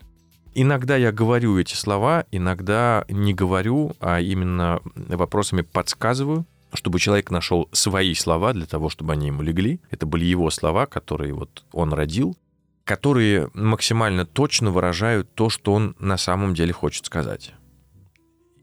Иногда 0.55 0.95
я 0.95 1.11
говорю 1.11 1.59
эти 1.59 1.75
слова, 1.75 2.25
иногда 2.31 3.05
не 3.09 3.33
говорю, 3.33 3.95
а 3.99 4.19
именно 4.19 4.79
вопросами 4.95 5.61
подсказываю, 5.61 6.45
чтобы 6.73 6.99
человек 6.99 7.29
нашел 7.31 7.69
свои 7.71 8.13
слова 8.13 8.53
для 8.53 8.65
того, 8.65 8.89
чтобы 8.89 9.13
они 9.13 9.27
ему 9.27 9.41
легли. 9.41 9.79
Это 9.91 10.05
были 10.05 10.25
его 10.25 10.49
слова, 10.49 10.85
которые 10.85 11.33
вот 11.33 11.63
он 11.71 11.93
родил, 11.93 12.35
которые 12.87 13.51
максимально 13.53 14.25
точно 14.25 14.71
выражают 14.71 15.35
то, 15.35 15.49
что 15.49 15.73
он 15.73 15.95
на 15.99 16.17
самом 16.17 16.53
деле 16.53 16.71
хочет 16.71 17.05
сказать. 17.05 17.53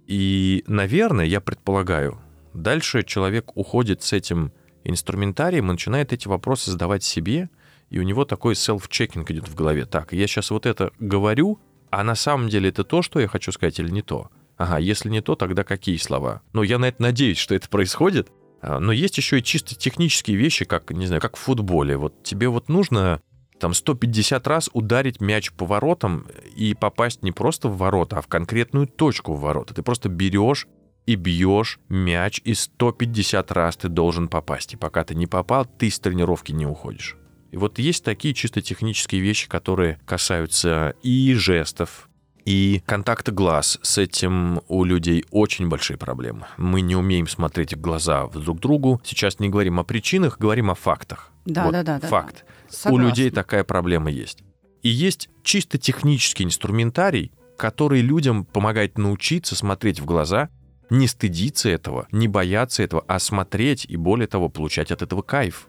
И, 0.06 0.64
наверное, 0.66 1.26
я 1.26 1.42
предполагаю, 1.42 2.18
дальше 2.54 3.02
человек 3.02 3.54
уходит 3.54 4.02
с 4.02 4.14
этим 4.14 4.52
инструментарием 4.82 5.66
и 5.66 5.72
начинает 5.72 6.14
эти 6.14 6.26
вопросы 6.26 6.70
задавать 6.70 7.04
себе, 7.04 7.50
и 7.90 7.98
у 7.98 8.02
него 8.02 8.24
такой 8.24 8.54
селф-чекинг 8.54 9.30
идет 9.30 9.46
в 9.46 9.54
голове. 9.54 9.84
Так, 9.84 10.14
я 10.14 10.26
сейчас 10.26 10.50
вот 10.50 10.64
это 10.64 10.90
говорю, 10.98 11.60
а 11.90 12.02
на 12.02 12.14
самом 12.14 12.48
деле 12.48 12.70
это 12.70 12.82
то, 12.82 13.02
что 13.02 13.20
я 13.20 13.28
хочу 13.28 13.52
сказать, 13.52 13.78
или 13.78 13.90
не 13.90 14.02
то? 14.02 14.30
Ага, 14.56 14.78
если 14.78 15.10
не 15.10 15.20
то, 15.20 15.34
тогда 15.34 15.64
какие 15.64 15.98
слова? 15.98 16.40
Ну, 16.54 16.62
я 16.62 16.78
на 16.78 16.86
это 16.86 17.02
надеюсь, 17.02 17.38
что 17.38 17.54
это 17.54 17.68
происходит. 17.68 18.30
А, 18.62 18.80
Но 18.80 18.90
есть 18.90 19.18
еще 19.18 19.38
и 19.38 19.42
чисто 19.42 19.74
технические 19.74 20.38
вещи, 20.38 20.64
как, 20.64 20.90
не 20.92 21.06
знаю, 21.06 21.20
как 21.20 21.36
в 21.36 21.40
футболе. 21.40 21.98
Вот 21.98 22.22
тебе 22.22 22.48
вот 22.48 22.70
нужно 22.70 23.20
там 23.58 23.74
150 23.74 24.46
раз 24.46 24.70
ударить 24.72 25.20
мяч 25.20 25.52
по 25.52 25.66
воротам 25.66 26.26
и 26.56 26.74
попасть 26.74 27.22
не 27.22 27.32
просто 27.32 27.68
в 27.68 27.78
ворота, 27.78 28.18
а 28.18 28.20
в 28.22 28.26
конкретную 28.26 28.86
точку 28.86 29.34
в 29.34 29.40
ворота. 29.40 29.74
Ты 29.74 29.82
просто 29.82 30.08
берешь 30.08 30.66
и 31.06 31.16
бьешь 31.16 31.78
мяч, 31.88 32.40
и 32.44 32.54
150 32.54 33.52
раз 33.52 33.76
ты 33.76 33.88
должен 33.88 34.28
попасть. 34.28 34.72
И 34.72 34.76
пока 34.76 35.04
ты 35.04 35.14
не 35.14 35.26
попал, 35.26 35.66
ты 35.66 35.90
с 35.90 35.98
тренировки 35.98 36.52
не 36.52 36.66
уходишь. 36.66 37.16
И 37.50 37.56
вот 37.56 37.78
есть 37.78 38.04
такие 38.04 38.34
чисто 38.34 38.62
технические 38.62 39.20
вещи, 39.20 39.48
которые 39.48 40.00
касаются 40.06 40.94
и 41.02 41.34
жестов, 41.34 42.08
и 42.44 42.82
контакта 42.84 43.32
глаз. 43.32 43.78
С 43.82 43.98
этим 43.98 44.60
у 44.68 44.84
людей 44.84 45.24
очень 45.30 45.68
большие 45.68 45.96
проблемы. 45.96 46.46
Мы 46.56 46.80
не 46.80 46.96
умеем 46.96 47.28
смотреть 47.28 47.74
в 47.74 47.80
глаза 47.80 48.26
друг 48.26 48.60
другу. 48.60 49.00
Сейчас 49.04 49.38
не 49.38 49.48
говорим 49.48 49.78
о 49.78 49.84
причинах, 49.84 50.38
говорим 50.38 50.70
о 50.70 50.74
фактах. 50.74 51.33
Да, 51.44 51.64
Вот 51.64 51.72
да, 51.72 51.82
да, 51.82 51.98
да, 51.98 52.08
Факт. 52.08 52.44
У 52.86 52.98
людей 52.98 53.30
такая 53.30 53.64
проблема 53.64 54.10
есть. 54.10 54.42
И 54.82 54.88
есть 54.88 55.28
чисто 55.42 55.78
технический 55.78 56.44
инструментарий, 56.44 57.32
который 57.56 58.00
людям 58.00 58.44
помогает 58.44 58.98
научиться 58.98 59.54
смотреть 59.56 60.00
в 60.00 60.04
глаза, 60.04 60.48
не 60.90 61.06
стыдиться 61.06 61.68
этого, 61.70 62.06
не 62.12 62.28
бояться 62.28 62.82
этого, 62.82 63.04
а 63.08 63.18
смотреть 63.18 63.86
и, 63.86 63.96
более 63.96 64.26
того, 64.26 64.48
получать 64.48 64.90
от 64.90 65.02
этого 65.02 65.22
кайф. 65.22 65.68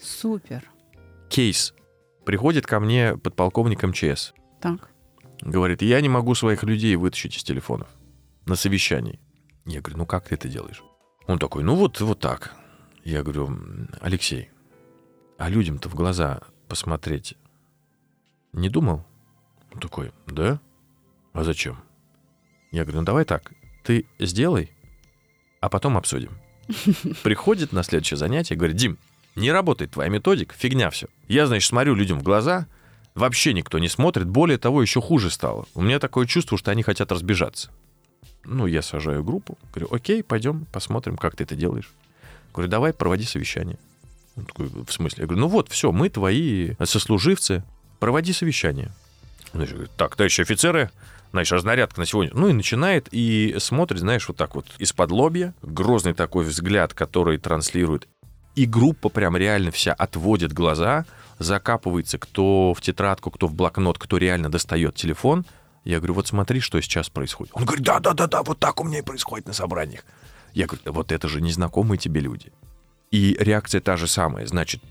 Супер. 0.00 0.70
Кейс. 1.30 1.74
Приходит 2.24 2.66
ко 2.66 2.78
мне 2.78 3.16
подполковник 3.16 3.82
МЧС. 3.82 4.32
Так. 4.60 4.90
Говорит, 5.40 5.82
я 5.82 6.00
не 6.00 6.08
могу 6.08 6.34
своих 6.34 6.62
людей 6.62 6.94
вытащить 6.96 7.36
из 7.36 7.42
телефонов 7.42 7.88
на 8.46 8.54
совещании. 8.54 9.18
Я 9.64 9.80
говорю, 9.80 9.98
ну 9.98 10.06
как 10.06 10.28
ты 10.28 10.34
это 10.34 10.48
делаешь? 10.48 10.82
Он 11.26 11.38
такой, 11.38 11.62
ну 11.64 11.74
вот, 11.74 12.00
вот 12.00 12.20
так. 12.20 12.54
Я 13.04 13.22
говорю, 13.22 13.46
«М, 13.48 13.88
Алексей, 14.00 14.50
а 15.38 15.48
людям-то 15.48 15.88
в 15.88 15.94
глаза 15.94 16.40
посмотреть 16.68 17.34
не 18.52 18.68
думал? 18.68 19.04
Он 19.72 19.80
такой, 19.80 20.12
да? 20.26 20.60
А 21.32 21.44
зачем? 21.44 21.78
Я 22.70 22.84
говорю, 22.84 23.00
ну 23.00 23.04
давай 23.04 23.24
так, 23.24 23.52
ты 23.82 24.06
сделай, 24.18 24.72
а 25.60 25.68
потом 25.68 25.96
обсудим. 25.96 26.30
Приходит 27.22 27.72
на 27.72 27.82
следующее 27.82 28.16
занятие 28.16 28.54
и 28.54 28.56
говорит, 28.56 28.76
Дим, 28.76 28.98
не 29.34 29.50
работает 29.50 29.92
твоя 29.92 30.10
методика, 30.10 30.54
фигня 30.54 30.90
все. 30.90 31.08
Я, 31.28 31.46
значит, 31.46 31.68
смотрю 31.68 31.94
людям 31.94 32.18
в 32.18 32.22
глаза, 32.22 32.66
вообще 33.14 33.52
никто 33.52 33.78
не 33.78 33.88
смотрит, 33.88 34.28
более 34.28 34.58
того, 34.58 34.82
еще 34.82 35.00
хуже 35.00 35.30
стало. 35.30 35.66
У 35.74 35.82
меня 35.82 35.98
такое 35.98 36.26
чувство, 36.26 36.58
что 36.58 36.70
они 36.70 36.82
хотят 36.82 37.10
разбежаться. 37.12 37.70
Ну, 38.44 38.66
я 38.66 38.82
сажаю 38.82 39.24
группу, 39.24 39.58
говорю, 39.72 39.88
окей, 39.94 40.22
пойдем, 40.22 40.66
посмотрим, 40.72 41.16
как 41.16 41.36
ты 41.36 41.44
это 41.44 41.54
делаешь. 41.54 41.90
Говорю, 42.52 42.70
давай, 42.70 42.92
проводи 42.92 43.24
совещание. 43.24 43.78
Он 44.36 44.44
такой, 44.44 44.66
в 44.68 44.92
смысле? 44.92 45.22
Я 45.22 45.26
говорю, 45.26 45.42
ну 45.42 45.48
вот, 45.48 45.68
все, 45.70 45.92
мы 45.92 46.08
твои 46.08 46.74
сослуживцы, 46.82 47.64
проводи 48.00 48.32
совещание. 48.32 48.92
Значит, 49.52 49.74
говорит, 49.74 49.92
так, 49.96 50.16
товарищи 50.16 50.40
офицеры, 50.40 50.90
знаешь, 51.32 51.52
разнарядка 51.52 52.00
на 52.00 52.06
сегодня. 52.06 52.32
Ну 52.34 52.48
и 52.48 52.52
начинает 52.52 53.08
и 53.10 53.56
смотрит, 53.58 54.00
знаешь, 54.00 54.26
вот 54.28 54.36
так 54.36 54.54
вот 54.54 54.66
из-под 54.78 55.10
лобья, 55.10 55.54
грозный 55.62 56.14
такой 56.14 56.44
взгляд, 56.44 56.94
который 56.94 57.38
транслирует. 57.38 58.08
И 58.54 58.66
группа 58.66 59.08
прям 59.08 59.36
реально 59.36 59.70
вся 59.70 59.92
отводит 59.94 60.52
глаза, 60.52 61.06
закапывается 61.38 62.18
кто 62.18 62.74
в 62.74 62.80
тетрадку, 62.80 63.30
кто 63.30 63.46
в 63.46 63.54
блокнот, 63.54 63.98
кто 63.98 64.18
реально 64.18 64.50
достает 64.50 64.94
телефон. 64.94 65.46
Я 65.84 65.98
говорю, 65.98 66.14
вот 66.14 66.28
смотри, 66.28 66.60
что 66.60 66.80
сейчас 66.80 67.08
происходит. 67.08 67.52
Он 67.54 67.64
говорит, 67.64 67.84
да-да-да-да, 67.84 68.42
вот 68.42 68.58
так 68.58 68.80
у 68.80 68.84
меня 68.84 68.98
и 68.98 69.02
происходит 69.02 69.46
на 69.46 69.52
собраниях. 69.52 70.04
Я 70.52 70.66
говорю, 70.66 70.92
вот 70.92 71.12
это 71.12 71.28
же 71.28 71.40
незнакомые 71.40 71.98
тебе 71.98 72.20
люди. 72.20 72.52
И 73.12 73.36
реакция 73.38 73.80
та 73.80 73.96
же 73.96 74.08
самая. 74.08 74.46
Значит, 74.46 74.82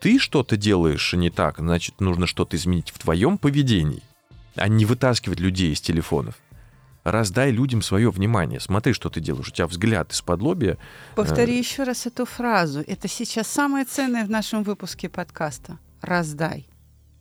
ты 0.00 0.18
что-то 0.18 0.56
делаешь 0.56 1.12
не 1.14 1.30
так, 1.30 1.58
значит, 1.58 2.00
нужно 2.00 2.26
что-то 2.26 2.56
изменить 2.56 2.90
в 2.90 2.98
твоем 2.98 3.38
поведении, 3.38 4.02
а 4.54 4.68
не 4.68 4.84
вытаскивать 4.84 5.40
людей 5.40 5.72
из 5.72 5.80
телефонов. 5.80 6.34
Раздай 7.02 7.50
людям 7.50 7.80
свое 7.80 8.10
внимание. 8.10 8.60
Смотри, 8.60 8.92
что 8.92 9.08
ты 9.08 9.20
делаешь. 9.20 9.48
У 9.48 9.50
тебя 9.50 9.66
взгляд 9.66 10.12
из-под 10.12 10.42
лобья. 10.42 10.76
Повтори 11.16 11.56
еще 11.56 11.84
раз 11.84 12.06
эту 12.06 12.26
фразу. 12.26 12.84
Это 12.86 13.08
сейчас 13.08 13.48
самое 13.48 13.86
ценное 13.86 14.26
в 14.26 14.30
нашем 14.30 14.62
выпуске 14.62 15.08
подкаста. 15.08 15.78
Раздай. 16.02 16.68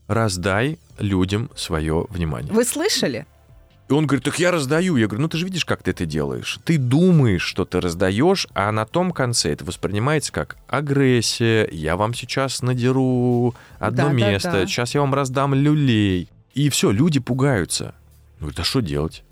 Раздай 0.08 0.80
людям 0.98 1.50
свое 1.56 2.06
внимание. 2.10 2.52
Вы 2.52 2.66
слышали? 2.66 3.26
И 3.90 3.94
он 3.94 4.06
говорит, 4.06 4.24
так 4.24 4.38
я 4.38 4.52
раздаю. 4.52 4.98
Я 4.98 5.08
говорю, 5.08 5.24
ну 5.24 5.30
ты 5.30 5.38
же 5.38 5.46
видишь, 5.46 5.66
как 5.66 5.82
ты 5.82 5.92
это 5.92 6.06
делаешь. 6.06 6.60
Ты 6.64 6.78
думаешь, 6.78 7.42
что 7.42 7.66
ты 7.66 7.82
раздаешь, 7.82 8.48
а 8.54 8.72
на 8.72 8.86
том 8.86 9.12
конце 9.12 9.52
это 9.52 9.66
воспринимается 9.66 10.32
как 10.32 10.58
агрессия. 10.68 11.68
Я 11.72 11.98
вам 11.98 12.14
сейчас 12.14 12.62
надеру 12.62 13.56
одно 13.80 14.04
Да, 14.04 14.08
да, 14.10 14.14
место, 14.14 14.52
да. 14.52 14.68
сейчас 14.68 14.94
я 14.94 15.02
вам 15.02 15.16
раздам 15.16 15.56
люлей. 15.56 16.30
И 16.54 16.70
все, 16.70 16.92
люди 16.92 17.20
пугаются. 17.20 17.96
Ну, 18.40 18.52
да 18.56 18.64
что 18.64 18.82
делать? 18.82 19.24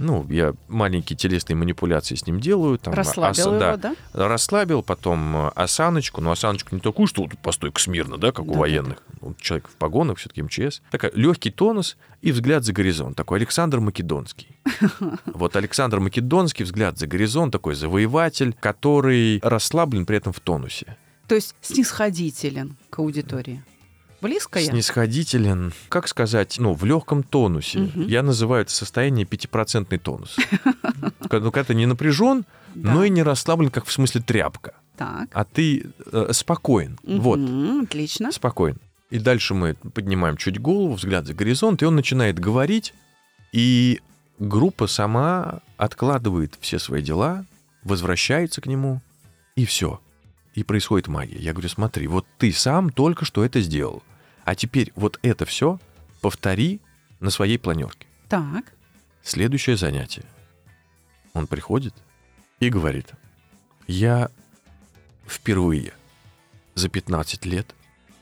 Ну, 0.00 0.24
я 0.30 0.54
маленькие 0.68 1.16
телесные 1.16 1.56
манипуляции 1.56 2.14
с 2.14 2.24
ним 2.24 2.38
делаю. 2.38 2.78
Там, 2.78 2.94
Расслабил 2.94 3.30
аса- 3.30 3.48
его, 3.50 3.58
да, 3.58 3.76
да? 3.76 3.94
расслабил, 4.28 4.82
потом 4.84 5.36
э, 5.36 5.48
осаночку, 5.56 6.20
но 6.20 6.30
осаночку 6.30 6.72
не 6.74 6.80
такую, 6.80 7.08
что 7.08 7.22
вот 7.22 7.36
постойка 7.38 7.80
смирно, 7.80 8.16
да, 8.16 8.28
как 8.28 8.40
у 8.44 8.44
Да-да-да. 8.44 8.60
военных. 8.60 9.02
Ну, 9.20 9.34
человек 9.40 9.68
в 9.68 9.74
погонах, 9.74 10.18
все-таки 10.18 10.42
МЧС. 10.42 10.82
Такой 10.92 11.10
легкий 11.14 11.50
тонус 11.50 11.96
и 12.22 12.30
взгляд 12.30 12.64
за 12.64 12.72
горизонт. 12.72 13.16
Такой 13.16 13.38
Александр 13.38 13.80
Македонский. 13.80 14.48
Вот 15.26 15.56
Александр 15.56 15.98
Македонский, 16.00 16.62
взгляд 16.64 16.96
за 16.98 17.06
горизонт, 17.08 17.52
такой 17.52 17.74
завоеватель, 17.74 18.54
который 18.58 19.40
расслаблен 19.42 20.06
при 20.06 20.16
этом 20.16 20.32
в 20.32 20.38
тонусе. 20.40 20.96
То 21.26 21.34
есть 21.34 21.54
снисходителен 21.60 22.76
к 22.90 23.00
аудитории. 23.00 23.62
Близко 24.20 24.58
я? 24.58 24.66
Снисходителен, 24.66 25.72
как 25.88 26.08
сказать, 26.08 26.56
ну, 26.58 26.74
в 26.74 26.84
легком 26.84 27.22
тонусе. 27.22 27.80
Мгм. 27.80 28.06
Я 28.06 28.22
называю 28.22 28.62
это 28.62 28.72
состояние 28.72 29.24
пятипроцентный 29.26 29.98
тонус. 29.98 30.36
Когда 31.28 31.44
ну, 31.44 31.52
когда 31.52 31.64
ты 31.64 31.74
не 31.74 31.84
напряжен, 31.86 32.44
но 32.74 33.04
и 33.04 33.10
не 33.10 33.22
расслаблен, 33.22 33.70
как 33.70 33.84
в 33.84 33.92
смысле 33.92 34.22
тряпка. 34.22 34.74
Так. 34.96 35.28
А 35.32 35.44
ты 35.44 35.90
э, 36.10 36.32
спокоен. 36.32 36.98
Вот, 37.02 37.38
Отлично. 37.84 38.32
спокоен. 38.32 38.78
И 39.10 39.18
дальше 39.18 39.54
мы 39.54 39.74
поднимаем 39.74 40.36
чуть 40.36 40.60
голову, 40.60 40.94
взгляд 40.94 41.26
за 41.26 41.34
горизонт, 41.34 41.82
и 41.82 41.84
он 41.86 41.96
начинает 41.96 42.38
говорить, 42.38 42.94
и 43.52 44.00
группа 44.38 44.86
сама 44.86 45.60
откладывает 45.76 46.56
все 46.60 46.78
свои 46.78 47.02
дела, 47.02 47.44
возвращается 47.84 48.60
к 48.60 48.66
нему, 48.66 49.00
и 49.54 49.64
все. 49.64 50.00
И 50.54 50.64
происходит 50.64 51.08
магия. 51.08 51.38
Я 51.38 51.52
говорю, 51.52 51.68
смотри, 51.68 52.06
вот 52.06 52.26
ты 52.38 52.52
сам 52.52 52.90
только 52.90 53.24
что 53.24 53.44
это 53.44 53.60
сделал. 53.60 54.02
А 54.48 54.54
теперь 54.54 54.94
вот 54.96 55.18
это 55.20 55.44
все 55.44 55.78
повтори 56.22 56.80
на 57.20 57.28
своей 57.28 57.58
планерке. 57.58 58.06
Так. 58.30 58.72
Следующее 59.22 59.76
занятие. 59.76 60.24
Он 61.34 61.46
приходит 61.46 61.92
и 62.58 62.70
говорит, 62.70 63.12
я 63.86 64.30
впервые 65.26 65.92
за 66.74 66.88
15 66.88 67.44
лет 67.44 67.74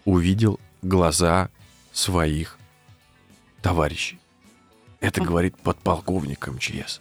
увидел 0.04 0.58
глаза 0.82 1.48
своих 1.92 2.58
товарищей. 3.62 4.18
Это 4.98 5.20
Ага. 5.20 5.30
говорит 5.30 5.56
подполковник 5.58 6.48
МЧС. 6.48 7.00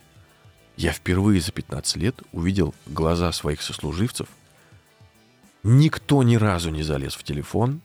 Я 0.78 0.92
впервые 0.92 1.42
за 1.42 1.52
15 1.52 1.96
лет 1.96 2.22
увидел 2.32 2.76
глаза 2.86 3.32
своих 3.32 3.64
сослуживцев. 3.64 4.28
Никто 5.64 6.22
ни 6.22 6.36
разу 6.36 6.70
не 6.70 6.84
залез 6.84 7.16
в 7.16 7.24
телефон, 7.24 7.82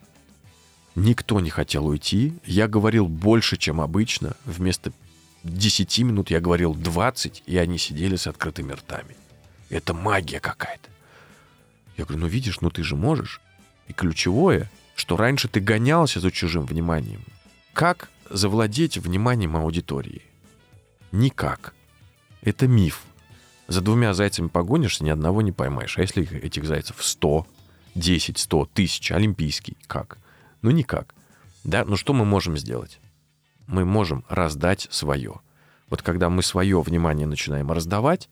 никто 0.94 1.40
не 1.40 1.50
хотел 1.50 1.86
уйти. 1.86 2.34
Я 2.44 2.68
говорил 2.68 3.06
больше, 3.06 3.56
чем 3.56 3.80
обычно. 3.80 4.36
Вместо 4.44 4.92
10 5.44 5.98
минут 6.00 6.30
я 6.30 6.40
говорил 6.40 6.74
20, 6.74 7.44
и 7.46 7.56
они 7.56 7.78
сидели 7.78 8.16
с 8.16 8.26
открытыми 8.26 8.72
ртами. 8.72 9.16
Это 9.68 9.94
магия 9.94 10.40
какая-то. 10.40 10.88
Я 11.96 12.04
говорю, 12.04 12.22
ну 12.22 12.26
видишь, 12.26 12.60
ну 12.60 12.70
ты 12.70 12.82
же 12.82 12.96
можешь. 12.96 13.40
И 13.88 13.92
ключевое, 13.92 14.70
что 14.94 15.16
раньше 15.16 15.48
ты 15.48 15.60
гонялся 15.60 16.20
за 16.20 16.30
чужим 16.30 16.66
вниманием. 16.66 17.22
Как 17.72 18.10
завладеть 18.28 18.98
вниманием 18.98 19.56
аудитории? 19.56 20.22
Никак. 21.12 21.74
Это 22.42 22.66
миф. 22.66 23.02
За 23.68 23.80
двумя 23.80 24.14
зайцами 24.14 24.48
погонишься, 24.48 25.04
ни 25.04 25.10
одного 25.10 25.42
не 25.42 25.52
поймаешь. 25.52 25.96
А 25.98 26.02
если 26.02 26.22
их- 26.22 26.32
этих 26.32 26.64
зайцев 26.64 26.96
100, 27.00 27.46
10, 27.94 28.38
100, 28.38 28.66
тысяч, 28.72 29.12
олимпийский, 29.12 29.76
как? 29.86 30.18
Ну 30.62 30.70
никак. 30.70 31.14
Да, 31.64 31.84
ну 31.84 31.96
что 31.96 32.12
мы 32.12 32.24
можем 32.24 32.56
сделать? 32.56 33.00
Мы 33.66 33.84
можем 33.84 34.24
раздать 34.28 34.88
свое. 34.90 35.40
Вот 35.88 36.02
когда 36.02 36.30
мы 36.30 36.42
свое 36.42 36.80
внимание 36.80 37.26
начинаем 37.26 37.70
раздавать, 37.70 38.28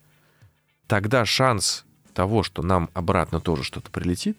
тогда 0.87 1.25
шанс 1.25 1.85
того, 2.13 2.43
что 2.43 2.61
нам 2.61 2.89
обратно 2.93 3.39
тоже 3.39 3.63
что-то 3.63 3.91
прилетит, 3.91 4.37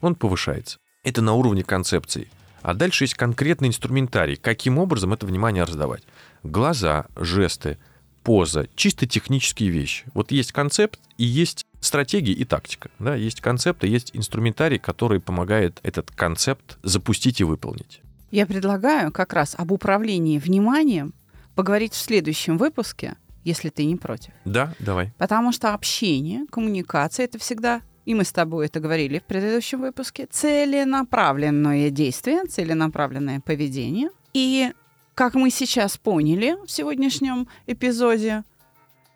он 0.00 0.14
повышается. 0.14 0.78
Это 1.04 1.22
на 1.22 1.34
уровне 1.34 1.64
концепции. 1.64 2.28
А 2.62 2.74
дальше 2.74 3.04
есть 3.04 3.14
конкретный 3.14 3.68
инструментарий, 3.68 4.36
каким 4.36 4.78
образом 4.78 5.12
это 5.12 5.26
внимание 5.26 5.64
раздавать. 5.64 6.04
Глаза, 6.42 7.06
жесты, 7.16 7.78
поза, 8.22 8.68
чисто 8.76 9.06
технические 9.06 9.70
вещи. 9.70 10.04
Вот 10.14 10.30
есть 10.30 10.52
концепт 10.52 11.00
и 11.18 11.24
есть 11.24 11.64
стратегия 11.82 12.32
и 12.32 12.44
тактика. 12.44 12.90
Да? 12.98 13.14
Есть 13.14 13.40
концепт 13.40 13.84
и 13.84 13.88
есть 13.88 14.12
инструментарий, 14.14 14.78
который 14.78 15.20
помогает 15.20 15.80
этот 15.82 16.10
концепт 16.10 16.78
запустить 16.82 17.40
и 17.40 17.44
выполнить. 17.44 18.00
Я 18.30 18.46
предлагаю 18.46 19.12
как 19.12 19.34
раз 19.34 19.54
об 19.58 19.72
управлении 19.72 20.38
вниманием 20.38 21.12
поговорить 21.54 21.92
в 21.92 21.98
следующем 21.98 22.56
выпуске, 22.56 23.16
если 23.44 23.68
ты 23.68 23.84
не 23.84 23.96
против. 23.96 24.32
Да, 24.46 24.72
давай. 24.78 25.12
Потому 25.18 25.52
что 25.52 25.74
общение, 25.74 26.46
коммуникация— 26.50 27.24
это 27.26 27.38
всегда, 27.38 27.82
и 28.06 28.14
мы 28.14 28.24
с 28.24 28.32
тобой 28.32 28.66
это 28.66 28.80
говорили 28.80 29.18
в 29.18 29.24
предыдущем 29.24 29.80
выпуске, 29.80 30.26
целенаправленное 30.30 31.90
действие, 31.90 32.44
целенаправленное 32.46 33.40
поведение. 33.40 34.08
И, 34.32 34.72
как 35.14 35.34
мы 35.34 35.50
сейчас 35.50 35.98
поняли 35.98 36.56
в 36.66 36.70
сегодняшнем 36.70 37.48
эпизоде, 37.66 38.44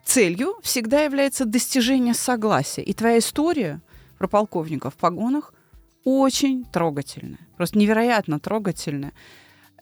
целью 0.07 0.55
всегда 0.63 1.03
является 1.03 1.45
достижение 1.45 2.15
согласия. 2.15 2.83
И 2.83 2.95
твоя 2.95 3.19
история 3.19 3.81
про 4.19 4.29
полковника 4.29 4.91
в 4.91 4.95
погонах 4.95 5.53
очень 6.05 6.65
трогательная, 6.65 7.41
просто 7.57 7.79
невероятно 7.79 8.39
трогательная. 8.39 9.13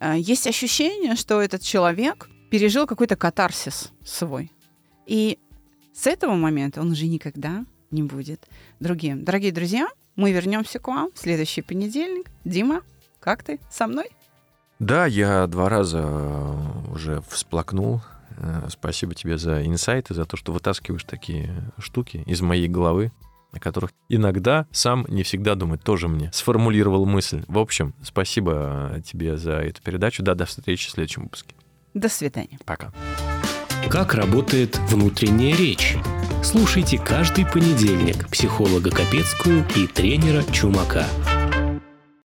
Э, 0.00 0.14
Есть 0.16 0.46
ощущение, 0.46 1.14
что 1.16 1.40
этот 1.40 1.62
человек 1.62 2.28
пережил 2.50 2.86
какой-то 2.86 3.16
катарсис 3.16 3.92
свой. 4.04 4.50
И 5.06 5.38
с 5.92 6.06
этого 6.06 6.34
момента 6.34 6.80
он 6.80 6.90
уже 6.92 7.06
никогда 7.06 7.64
не 7.90 8.02
будет 8.02 8.48
другим. 8.80 9.24
Дорогие 9.24 9.52
друзья, 9.52 9.86
мы 10.16 10.32
вернемся 10.32 10.78
к 10.78 10.88
вам 10.88 11.10
в 11.14 11.18
следующий 11.18 11.62
понедельник. 11.62 12.30
Дима, 12.44 12.80
как 13.20 13.42
ты? 13.42 13.60
Со 13.70 13.86
мной? 13.86 14.06
Да, 14.78 15.06
я 15.06 15.46
два 15.46 15.68
раза 15.68 16.00
э, 16.02 16.92
уже 16.92 17.22
всплакнул. 17.28 18.00
Э, 18.36 18.66
Спасибо 18.70 19.14
тебе 19.14 19.38
за 19.38 19.64
инсайты, 19.64 20.14
за 20.14 20.24
то, 20.24 20.36
что 20.36 20.52
вытаскиваешь 20.52 21.04
такие 21.04 21.72
штуки 21.78 22.22
из 22.26 22.40
моей 22.40 22.68
головы, 22.68 23.12
о 23.52 23.60
которых 23.60 23.92
иногда 24.08 24.66
сам 24.72 25.06
не 25.08 25.22
всегда 25.22 25.54
думаю, 25.54 25.78
тоже 25.78 26.08
мне 26.08 26.30
сформулировал 26.32 27.06
мысль. 27.06 27.44
В 27.46 27.58
общем, 27.58 27.94
спасибо 28.02 28.90
э, 28.94 29.00
тебе 29.02 29.36
за 29.36 29.52
эту 29.52 29.82
передачу. 29.82 30.22
Да, 30.22 30.34
до 30.34 30.44
встречи 30.44 30.88
в 30.88 30.90
следующем 30.90 31.24
выпуске. 31.24 31.54
До 31.94 32.08
свидания. 32.08 32.58
Пока. 32.64 32.92
Как 33.88 34.14
работает 34.14 34.78
внутренняя 34.88 35.56
речь? 35.56 35.96
Слушайте 36.42 36.98
каждый 36.98 37.46
понедельник 37.46 38.28
психолога 38.28 38.90
Капецкую 38.90 39.64
и 39.76 39.86
тренера 39.86 40.42
Чумака. 40.52 41.06